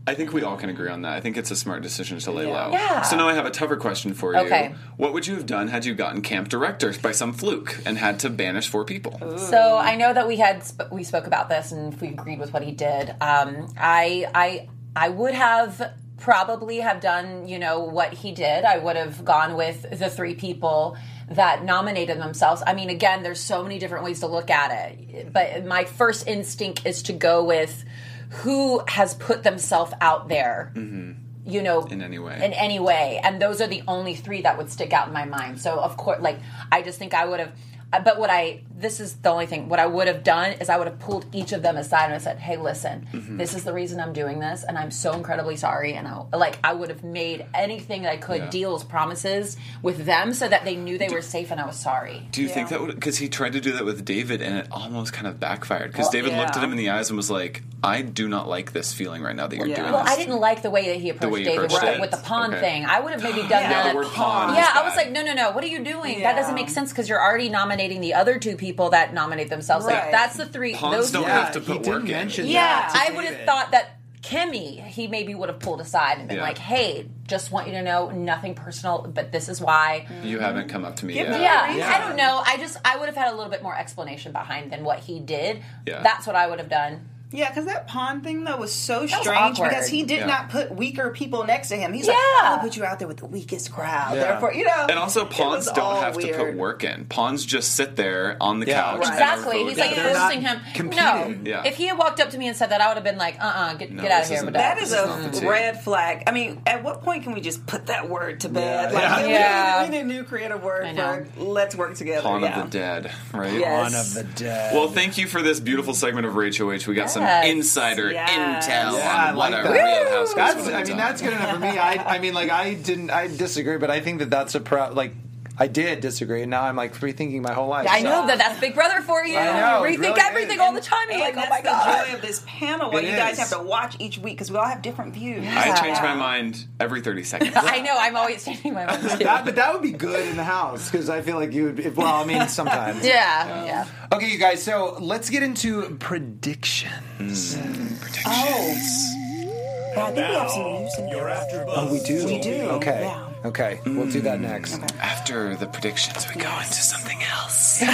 [0.09, 1.15] I think we all can agree on that.
[1.15, 2.71] I think it's a smart decision to lay low.
[2.71, 3.03] Yeah.
[3.03, 4.39] So now I have a tougher question for you.
[4.41, 4.73] Okay.
[4.97, 8.21] What would you have done had you gotten camp director by some fluke and had
[8.21, 9.19] to banish four people?
[9.37, 12.53] So I know that we had sp- we spoke about this and we agreed with
[12.53, 13.11] what he did.
[13.21, 18.65] Um, I I I would have probably have done you know what he did.
[18.65, 20.97] I would have gone with the three people
[21.31, 22.63] that nominated themselves.
[22.67, 26.27] I mean, again, there's so many different ways to look at it, but my first
[26.29, 27.85] instinct is to go with
[28.31, 30.73] who has put themselves out there.
[30.75, 31.13] Mm-hmm.
[31.49, 32.45] You know, In any way.
[32.45, 35.27] in any way, and those are the only three that would stick out in my
[35.27, 35.61] mind.
[35.61, 36.41] So, of course, like
[36.73, 37.53] I just think I would have.
[37.93, 39.71] Uh, But what I this is the only thing.
[39.71, 42.15] What I would have done is I would have pulled each of them aside and
[42.15, 43.39] I said, "Hey, listen, Mm-hmm.
[43.39, 46.59] this is the reason I'm doing this, and I'm so incredibly sorry." And I like
[46.63, 48.51] I would have made anything that I could Yeah.
[48.51, 52.27] deals, promises with them, so that they knew they were safe and I was sorry.
[52.33, 54.67] Do you think that would because he tried to do that with David and it
[54.71, 57.31] almost kind of backfired because Well, David looked at him in the eyes and was
[57.31, 59.77] like, "I do not like this feeling right now that you're Yeah.
[59.77, 61.95] doing Well, this." I didn't like the way that he approached David with, approached the,
[61.95, 62.01] it.
[62.03, 62.61] with the pawn Okay.
[62.61, 62.85] thing.
[62.85, 63.91] I would have maybe done Yeah, that.
[63.93, 64.55] the word pawn.
[64.55, 65.53] Yeah, I was like, no, no, no.
[65.53, 66.19] What are you doing?
[66.21, 66.33] Yeah.
[66.35, 69.87] That doesn't make sense because you're already nominating the other two people that nominate themselves.
[69.87, 70.75] Like that's the three.
[70.75, 72.47] Pawns those don't three- have to put didn't work in.
[72.47, 76.39] Yeah, I would have thought that Kemi, he maybe would have pulled aside and been
[76.39, 76.43] Yeah.
[76.43, 80.69] like, "Hey, just want you to know, nothing personal, but this is why." You haven't
[80.69, 81.39] come up to me Give yet.
[81.39, 81.83] me Yeah, reason.
[81.83, 82.43] I don't know.
[82.45, 85.21] I just I would have had a little bit more explanation behind than what he
[85.21, 85.63] did.
[85.87, 86.03] Yeah.
[86.03, 87.09] That's what I would have done.
[87.37, 89.69] Yeah, because that pawn thing though was so was strange awkward.
[89.69, 90.27] because he did Yeah.
[90.27, 91.93] not put weaker people next to him.
[91.93, 92.49] He's like, Yeah.
[92.51, 94.21] "I'll put you out there with the weakest crowd." Yeah.
[94.25, 97.05] Therefore, you know, And also, pawns don't all have to put work in.
[97.05, 98.83] Pawns just sit there on the Yeah.
[98.83, 99.01] couch.
[99.01, 99.13] Right.
[99.13, 99.65] Exactly.
[99.65, 100.61] He's like they're forcing him.
[100.75, 101.05] competing.
[101.05, 101.35] No.
[101.45, 101.63] Yeah.
[101.65, 103.37] If he had walked up to me and said that, I would have been like,
[103.39, 104.37] uh, uh get, No, get out of here.
[104.37, 106.23] isn't- But That is a This is not red flag.
[106.27, 108.93] I mean, at what point can we just put that word to bed?
[108.93, 108.99] Yeah.
[108.99, 109.83] Like, we- Yeah.
[109.85, 112.23] we, need a new creative word for let's work together.
[112.23, 112.61] Pawn yeah.
[112.61, 113.63] of the dead, right?
[113.63, 114.75] Pawn of the dead.
[114.75, 116.87] Well, thank you for this beautiful segment of Rachel H.
[116.87, 117.47] We got some Yes.
[117.47, 118.31] insider Yes.
[118.67, 120.07] intel Yeah, I on what like our that.
[120.09, 120.69] real house That's.
[120.69, 121.69] I mean, that's good enough for me.
[121.79, 122.17] I.
[122.17, 123.11] I mean, like, I didn't.
[123.11, 124.93] I disagree, but I think that that's a pro.
[124.93, 125.13] Like,
[125.59, 127.89] I did disagree, and now I'm like rethinking my whole life.
[127.89, 129.37] I so- know that that's Big Brother for you.
[129.39, 130.61] I know, You rethink really everything is.
[130.61, 130.99] all the time.
[131.09, 132.91] You're And like, oh that's my the joy of this panel.
[132.91, 135.47] Where It you guys have to watch each week because we all have different views.
[135.49, 137.53] I change my mind every 30 seconds.
[137.57, 137.95] I know.
[137.99, 139.03] I'm always changing my mind.
[139.03, 139.25] too.
[139.25, 141.81] That, but that would be good in the house because I feel like you would.
[141.81, 143.07] If, well, I mean, sometimes.
[143.07, 143.87] Yeah, yeah.
[144.13, 144.63] Okay, you guys.
[144.63, 147.55] So let's get into predictions.
[147.57, 147.87] Hmm.
[148.27, 151.75] Oh, But I think we have some news in You're after Buzz.
[151.79, 152.27] Oh, we do.
[152.27, 153.01] We do, Okay.
[153.03, 153.23] yeah.
[153.47, 153.81] Okay.
[153.87, 154.81] We'll do that next.
[154.81, 154.99] Mm.
[154.99, 157.83] After the predictions, we go into something else.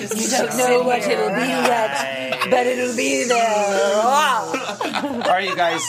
[0.00, 3.96] You don't know what it'll be yet, but it'll be there.
[4.04, 4.52] Wow.
[4.70, 5.82] All right, you guys.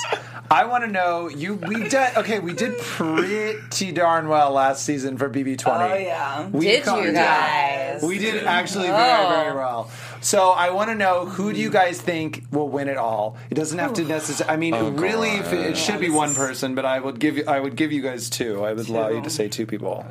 [0.49, 1.53] I want to know you.
[1.55, 2.39] We did okay.
[2.39, 5.91] We did pretty darn well last season for BB20.
[5.91, 6.47] Oh, yeah.
[6.47, 8.03] We Did caught- you guys?
[8.03, 9.89] We did actually very very well.
[10.19, 13.37] So I want to know who do you guys think will win it all?
[13.49, 14.53] It doesn't have to necessarily.
[14.53, 17.45] I mean, really, if it, it should be one person, but I would give you.
[17.47, 18.63] I would give you guys two.
[18.63, 20.05] I would allow you to say two people.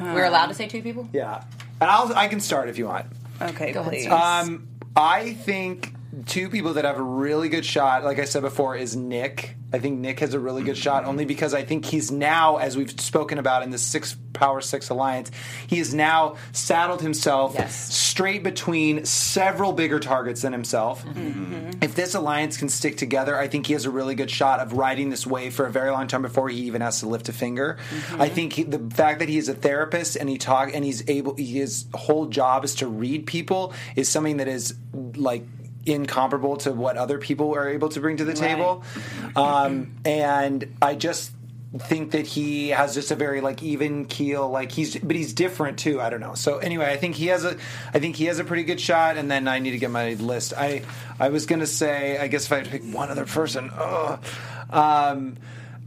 [0.00, 1.08] We're allowed to say two people?
[1.12, 1.44] Yeah,
[1.80, 2.12] and I'll.
[2.14, 3.06] I can start if you want.
[3.40, 4.04] Okay, Go ahead, please.
[4.04, 4.42] Sarah.
[4.46, 5.92] Um, I think
[6.24, 9.56] two people that have a really good shot, like I said before, is Nick.
[9.72, 12.76] I think Nick has a really good shot only because I think he's now, as
[12.76, 15.30] we've spoken about in the six Power Six Alliance,
[15.66, 17.74] he has now saddled himself Yes.
[17.94, 21.04] straight between several bigger targets than himself.
[21.04, 21.54] Mm-hmm.
[21.54, 21.70] Mm-hmm.
[21.82, 24.74] If this alliance can stick together, I think he has a really good shot of
[24.74, 27.32] riding this wave for a very long time before he even has to lift a
[27.32, 27.78] finger.
[27.90, 28.22] Mm-hmm.
[28.22, 31.08] I think he, the fact that he is a therapist and he talk and he's
[31.08, 34.74] able, his whole job is to read people is something that is
[35.14, 35.44] like
[35.86, 38.82] incomparable to what other people are able to bring to the table.
[39.36, 41.30] Um, and I just
[41.78, 45.78] think that he has just a very like even keel like he's but he's different
[45.78, 46.34] too i don't know.
[46.34, 47.56] So anyway i think he has a
[47.92, 50.14] i think he has a pretty good shot and then i need to get my
[50.14, 50.54] list.
[50.56, 50.82] I
[51.20, 54.24] i was gonna say i guess if i had to pick one other person ugh,
[54.70, 55.36] um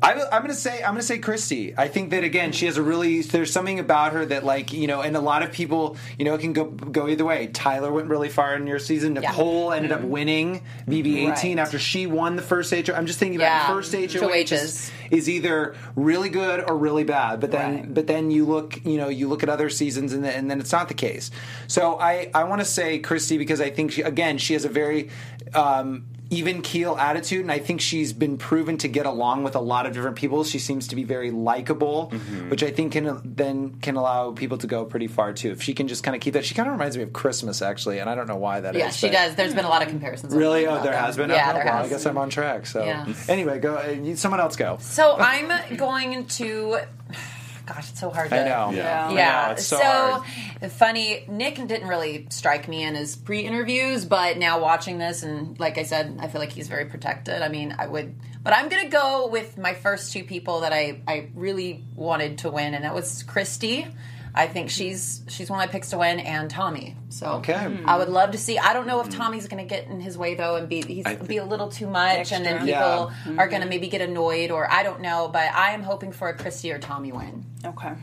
[0.02, 1.74] I, am going to say I'm going to say Christie.
[1.78, 4.88] I think that again she has a really there's something about her that like you
[4.88, 7.48] know and a lot of people you know it can go go either way.
[7.48, 9.16] Tyler went really far in your season.
[9.16, 9.32] Yeah.
[9.32, 11.60] Nicole ended up winning BB18 Right.
[11.60, 12.94] after she won the first HO.
[12.94, 13.66] I'm just thinking Yeah.
[13.66, 14.52] about first HOH HOHs.
[14.52, 17.40] is, is either really good or really bad.
[17.42, 17.94] But then Right.
[17.94, 20.60] but then you look you know you look at other seasons and, then and then
[20.62, 21.30] it's not the case.
[21.68, 24.70] So I I want to say Christie because I think she again she has a
[24.70, 25.10] very
[25.54, 29.60] um, even keel attitude, and I think she's been proven to get along with a
[29.60, 30.44] lot of different people.
[30.44, 32.10] She seems to be very likable,
[32.50, 35.52] which I think can then can allow people to go pretty far too.
[35.52, 37.62] If she can just kind of keep that, she kind of reminds me of Christmas
[37.62, 38.80] actually, and I don't know why that is.
[38.80, 39.36] Yeah, she does.
[39.36, 40.34] There's been a lot of comparisons.
[40.36, 40.68] Really?
[40.68, 41.04] Oh, there them.
[41.04, 41.30] has been.
[41.32, 41.86] Yeah, Oh, there well, has.
[41.88, 42.66] I guess I'm on track.
[42.68, 43.06] So Yeah.
[43.28, 43.76] anyway, go.
[43.76, 44.78] Uh, someone else go.
[44.82, 46.80] So I'm going to.
[47.70, 48.36] Gosh, it's so hard to.
[48.42, 48.72] I know.
[48.76, 49.08] Yeah.
[49.10, 49.46] I Yeah.
[49.46, 50.72] know, it's so, so hard.
[50.72, 51.24] funny.
[51.28, 55.84] Nick didn't really strike me in his pre-interviews, but now watching this, and like I
[55.84, 57.44] said, I feel like he's very protected.
[57.44, 61.02] I mean, I would, but I'm gonna go with my first two people that I
[61.08, 63.88] I really wanted to win, and that was Christie.
[64.40, 66.96] I think she's she's one of my picks to win, and Tommy.
[67.10, 67.78] So Okay.
[67.86, 68.58] I would love to see.
[68.58, 71.06] I don't know if Tommy's going to get in his way though, and be he's
[71.06, 73.36] I be a little too much, and then people Yeah.
[73.38, 75.30] are going to maybe get annoyed, or I don't know.
[75.32, 77.46] But I am hoping for a Christie or Tommy win.
[77.66, 77.94] Okay.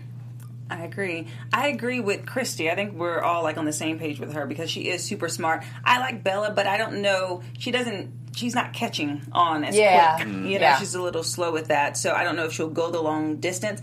[0.69, 1.29] I agree.
[1.53, 2.69] I agree with Christie.
[2.71, 5.29] I think we're all like on the same page with her because she is super
[5.29, 5.63] smart.
[5.85, 7.43] I like Bella, but I don't know.
[7.59, 8.11] She doesn't.
[8.35, 10.17] She's not catching on as Yeah.
[10.17, 10.29] quick.
[10.29, 10.43] Mm.
[10.51, 10.77] You know, Yeah.
[10.79, 11.97] she's a little slow with that.
[11.97, 13.81] So I don't know if she'll go the long distance.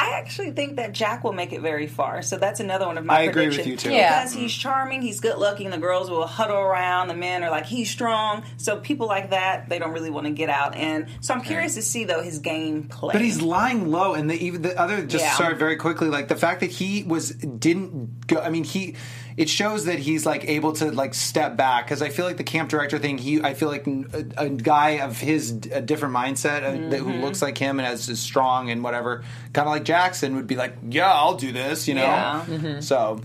[0.00, 2.22] I actually think that Jack will make it very far.
[2.22, 3.84] So that's another one of my I agree with predictions.
[3.84, 3.96] you, too.
[3.96, 4.20] Yeah.
[4.20, 5.70] Because he's charming, he's good looking.
[5.70, 7.08] The girls will huddle around.
[7.08, 8.44] The men are like, he's strong.
[8.58, 10.76] So people like that, they don't really want to get out.
[10.76, 13.12] And so I'm curious to see though his game play.
[13.12, 15.34] But he's lying low, and the, even the other just Yeah.
[15.34, 18.38] sorry very quickly, like the fact that he was didn't go.
[18.40, 18.94] I mean, he
[19.38, 22.44] it shows that he's like able to like step back because I feel like the
[22.44, 23.16] camp director thing.
[23.18, 27.06] He I feel like a, a guy of his a different mindset uh, that, who
[27.12, 27.22] Mm-hmm.
[27.22, 29.22] looks like him and as is strong and whatever,
[29.52, 32.02] kind of like Jackson would be like, yeah, I'll do this, you know.
[32.02, 32.80] Yeah.
[32.80, 33.20] So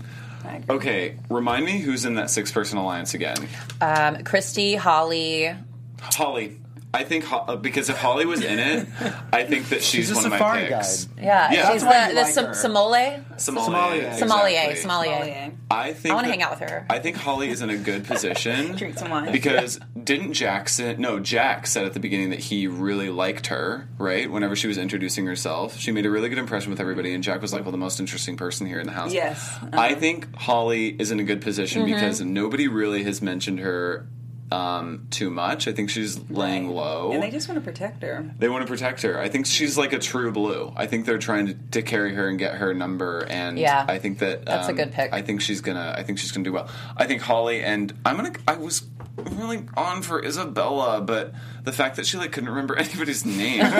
[0.70, 3.48] Okay, remind me who's in that six person alliance again.
[3.80, 5.54] Um, Christie, Holly.
[6.00, 6.58] Holly.
[6.94, 8.86] I think Ho- uh, because if Holly was in it,
[9.32, 11.04] I think that she's, She's a one of my safari picks.
[11.06, 11.24] guide.
[11.24, 11.72] Yeah, Yeah.
[11.72, 12.54] she's That's why the, you the like Som- her.
[12.54, 13.24] Sommelier.
[13.34, 13.38] Somalia.
[13.38, 14.14] Sommelier.
[14.16, 14.70] Sommelier.
[14.70, 14.80] exactly.
[14.80, 15.52] Sommelier.
[15.70, 16.86] I think I wanna that- hang out with her.
[16.88, 18.76] I think Holly is in a good position.
[18.76, 19.32] Drink some wine.
[19.32, 21.00] Because didn't Jackson?
[21.00, 23.88] No, Jack said at the beginning that he really liked her.
[23.98, 27.24] Right, whenever she was introducing herself, she made a really good impression with everybody, and
[27.24, 29.58] Jack was like, "Well, the most interesting person here in the house." Yes.
[29.72, 31.94] I think Holly is in a good position Mm-hmm.
[31.94, 34.06] because nobody really has mentioned her
[34.54, 35.66] um, too much.
[35.68, 37.12] I think she's laying low.
[37.12, 38.24] And they just want to protect her.
[38.38, 39.18] They want to protect her.
[39.20, 40.72] I think she's like a true blue.
[40.76, 43.26] I think they're trying to, to carry her and get her number.
[43.28, 43.84] And Yeah.
[43.88, 45.12] I think that That's a um, good pick.
[45.12, 45.94] I think she's gonna.
[45.96, 46.68] I think she's gonna do well.
[46.96, 48.32] I think Holly and I'm gonna.
[48.48, 48.82] I was
[49.16, 51.32] really on for Isabella, but
[51.62, 53.62] the fact that she like couldn't remember anybody's name.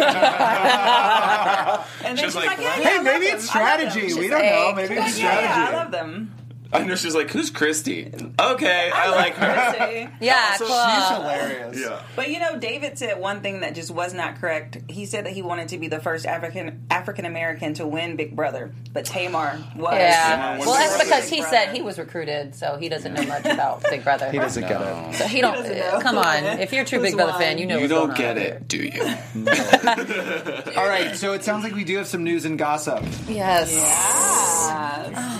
[2.04, 3.36] And then She's she's like, like, yeah, yeah, hey, maybe them.
[3.36, 3.90] it's I love them.
[3.90, 4.06] strategy.
[4.08, 4.66] She's We like, don't know.
[4.66, 6.34] like, Maybe Yeah, it's yeah, I love them.
[6.74, 8.12] I know she's like, who's Christie?
[8.38, 9.74] Okay, I, like her.
[9.76, 10.08] Chrissy.
[10.20, 10.94] Yeah, oh, Also, cool.
[10.94, 11.80] She's hilarious.
[11.80, 12.02] Yeah.
[12.16, 14.78] But you know, David said one thing that just was not correct.
[14.88, 18.34] He said that he wanted to be the first African African American to win Big
[18.34, 19.92] Brother, but Tamar was.
[19.94, 20.56] Yeah.
[20.56, 20.58] Yeah.
[20.58, 24.02] Well, that's because he said he was recruited, so he doesn't know much about Big
[24.04, 24.30] Brother.
[24.30, 25.14] He doesn't get it.
[25.16, 25.54] So he don't.
[25.54, 26.00] doesn't know.
[26.00, 27.40] come on, if you're a true Big Brother won?
[27.40, 29.02] fan, you know You what's don't going get over it, do you?
[30.76, 33.02] All right, so it sounds like we do have some news and gossip.
[33.28, 33.72] Yes.
[33.72, 35.33] Yes.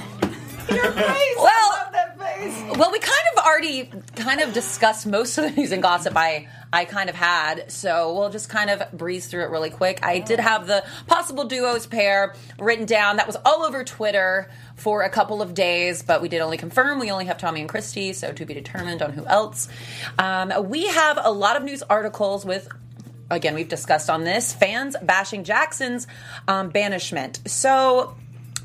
[0.75, 1.37] Your face.
[1.39, 2.79] Well- I love that face.
[2.79, 6.49] Well, we kind of already kind of discussed most of the news and gossip I
[6.73, 10.01] I kind of had, so we'll just kind of breeze through it really quick.
[10.03, 13.19] I did have the possible duos pair written down.
[13.19, 16.99] That was all over Twitter for a couple of days, but we did only confirm.
[16.99, 19.69] We only have Tommy and Christie, so to be determined on who else.
[20.19, 22.69] Um, we have a lot of news articles with
[23.31, 26.09] again, we've discussed on this fans bashing Jackson's
[26.49, 27.39] um, banishment.
[27.47, 28.17] So.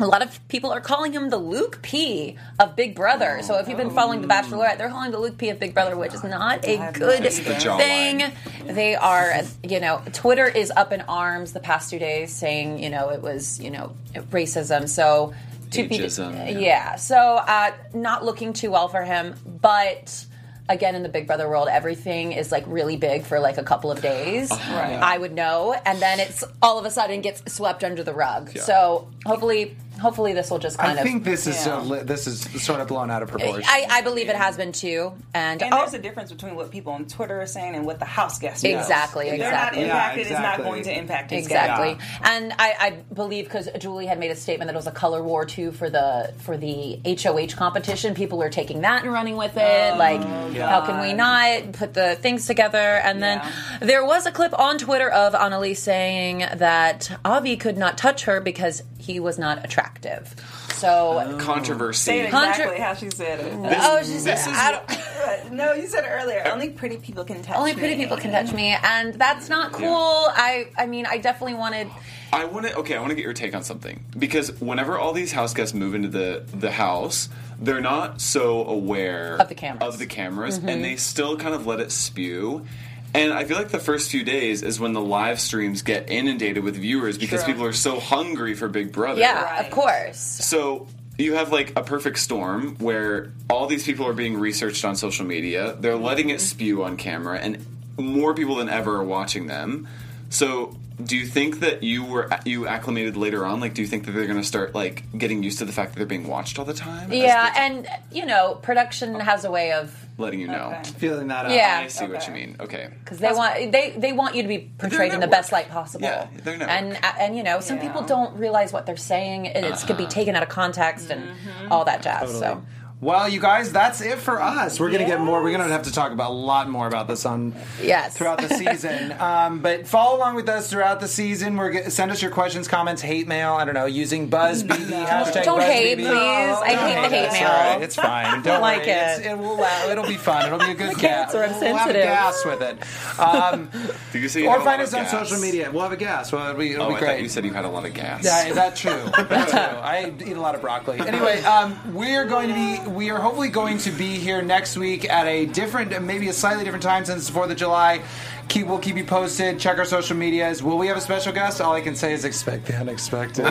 [0.01, 3.41] A lot of people are calling him the Luke P of Big Brother.
[3.43, 5.97] So if you've been following The Bachelorette, they're calling the Luke P of Big Brother,
[5.97, 8.31] which is not a good It's the jawline.
[8.63, 8.75] thing.
[8.75, 12.89] They are, you know, Twitter is up in arms the past two days saying, you
[12.89, 13.93] know, it was, you know,
[14.31, 14.87] racism.
[14.87, 15.33] So
[15.71, 16.47] to be- yeah.
[16.47, 16.95] yeah.
[16.95, 20.25] So uh, not looking too well for him, but
[20.69, 23.89] again in the big brother world everything is like really big for like a couple
[23.89, 24.99] of days Uh-huh.
[25.01, 28.51] i would know and then it's all of a sudden gets swept under the rug
[28.53, 28.61] Yeah.
[28.61, 31.81] so hopefully hopefully this will just kind I of I think this is Yeah.
[31.81, 33.63] so li- this is sort of blown out of proportion.
[33.67, 36.71] I, I believe it has been too and, And oh, there's a difference between what
[36.71, 38.69] people on Twitter are saying and what the house guests know.
[38.71, 39.81] Exactly, If they're not exactly.
[39.81, 40.63] Yeah, impacted, it's exactly.
[40.63, 41.97] not going to impact Exactly, game.
[42.23, 45.21] and I, I believe because Julie had made a statement that it was a color
[45.21, 48.13] war too for the for the HOH competition.
[48.15, 49.93] People are taking that and running with it.
[49.93, 52.77] Oh, like, how can we not put the things together?
[52.77, 53.51] And then Yeah.
[53.81, 58.39] there was a clip on Twitter of Analyse saying that Ovi could not touch her
[58.39, 60.35] because he was not attractive.
[60.73, 61.37] So.
[61.39, 61.99] Controversy.
[62.11, 63.53] Say it Hunter- exactly how she said it.
[63.81, 66.43] Oh, she said, this is I don't, no, you said it earlier.
[66.45, 68.03] Only pretty people can touch only pretty me.
[68.03, 69.87] people can touch me, and that's not cool.
[69.87, 71.89] I, I mean, I definitely wanted.
[72.31, 72.95] I want to okay.
[72.95, 75.95] I want to get your take on something because whenever all these house guests move
[75.95, 77.27] into the the house,
[77.59, 79.81] they're not so aware Of the cameras.
[79.81, 79.93] Mm-hmm.
[79.93, 82.65] of the cameras, and they still kind of let it spew.
[83.13, 86.63] And I feel like the first few days is when the live streams get inundated
[86.63, 87.53] with viewers because True.
[87.53, 89.19] people are so hungry for Big Brother.
[89.19, 89.65] Yeah, Right.
[89.65, 90.17] of course.
[90.17, 90.87] So
[91.17, 95.25] you have like a perfect storm where all these people are being researched on social
[95.25, 95.75] media.
[95.79, 96.45] They're letting it mm-hmm.
[96.45, 97.65] spew on camera, and
[97.97, 99.87] more people than ever are watching them.
[100.29, 103.59] So, do you think that you were you acclimated later on?
[103.59, 105.93] Like, do you think that they're going to start like getting used to the fact
[105.93, 107.11] that they're being watched all the time?
[107.11, 110.75] as Yeah, they- and you know, production has a way of letting you know.
[110.79, 110.91] Okay.
[110.97, 111.51] Feeling that out.
[111.51, 111.81] Yeah.
[111.83, 112.57] I see what you mean.
[112.59, 112.89] Okay.
[113.03, 116.05] because they want they they want you to be portrayed in the best light possible.
[116.05, 116.69] Yeah, they're network.
[116.69, 117.87] and uh, and you know, some Yeah.
[117.87, 120.11] people don't realize what they're saying, and it's could be uh-huh.
[120.11, 121.71] taken out of context and mm-hmm.
[121.71, 122.37] all that jazz.
[122.37, 122.61] So
[123.01, 124.77] Well, you guys, that's it for us.
[124.77, 125.41] We're gonna get more.
[125.41, 128.13] We're gonna have to talk about a lot more about this on Yes.
[128.17, 129.13] throughout the season.
[129.21, 131.55] um, but follow along with us throughout the season.
[131.55, 133.53] We're g- send us your questions, comments, hate mail.
[133.53, 136.01] I don't know, using BuzzBB hashtag Don't hate, BuzzBB.
[136.07, 136.09] please.
[136.11, 137.47] I Don't hate the hate It's mail.
[137.47, 137.81] all right.
[137.81, 138.41] It's fine.
[138.43, 138.89] Don't like worry.
[138.91, 139.17] it.
[139.19, 139.63] It's, it will.
[139.63, 140.47] Uh, it'll be fun.
[140.47, 141.31] It'll be a good gas.
[141.31, 143.17] cancer, I'm We'll have a gas with it.
[143.17, 143.69] Um,
[144.11, 144.41] Do you see?
[144.43, 145.11] you or find us on gas?
[145.11, 145.71] social media.
[145.71, 146.33] We'll have a gas.
[146.33, 147.07] Well, it'll be, it'll Oh, be I great.
[147.11, 148.25] thought you said you had a lot of gas.
[148.25, 148.91] Yeah, is that true?
[149.29, 149.59] That's true.
[149.61, 150.99] I eat a lot of broccoli.
[150.99, 155.09] Anyway, um, we're going to be, we are hopefully going to be here next week
[155.09, 158.01] at a different, maybe a slightly different time since it's 4th of July.
[158.47, 159.59] Keep, we'll keep you posted.
[159.59, 160.63] Check our social medias.
[160.63, 161.61] Will we have a special guest?
[161.61, 163.45] All I can say is expect the unexpected.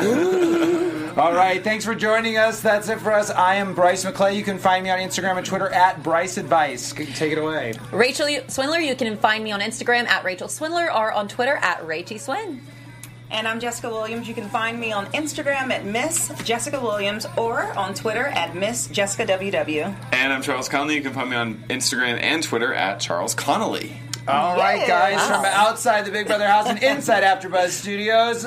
[1.18, 2.60] All right, thanks for joining us.
[2.60, 3.30] That's it for us.
[3.30, 4.36] I am Bryce McClay.
[4.36, 6.92] You can find me on Instagram and Twitter at Bryce Advice.
[6.92, 7.74] Take it away.
[7.92, 11.86] Rachel Swindler, you can find me on Instagram at Rachel Swindler or on Twitter at
[11.86, 12.60] Ray T Swin.
[13.30, 14.26] And I'm Jessica Williams.
[14.26, 18.86] You can find me on Instagram at Miss Jessica Williams or on Twitter at Miss
[18.88, 19.94] Jessica WW.
[20.12, 20.94] And I'm Charles Connolly.
[20.96, 24.00] You can find me on Instagram and Twitter at Charles Connolly.
[24.26, 24.86] All right, Yeah.
[24.88, 25.36] guys, Wow.
[25.36, 28.46] from outside the Big Brother house and inside AfterBuzz Studios.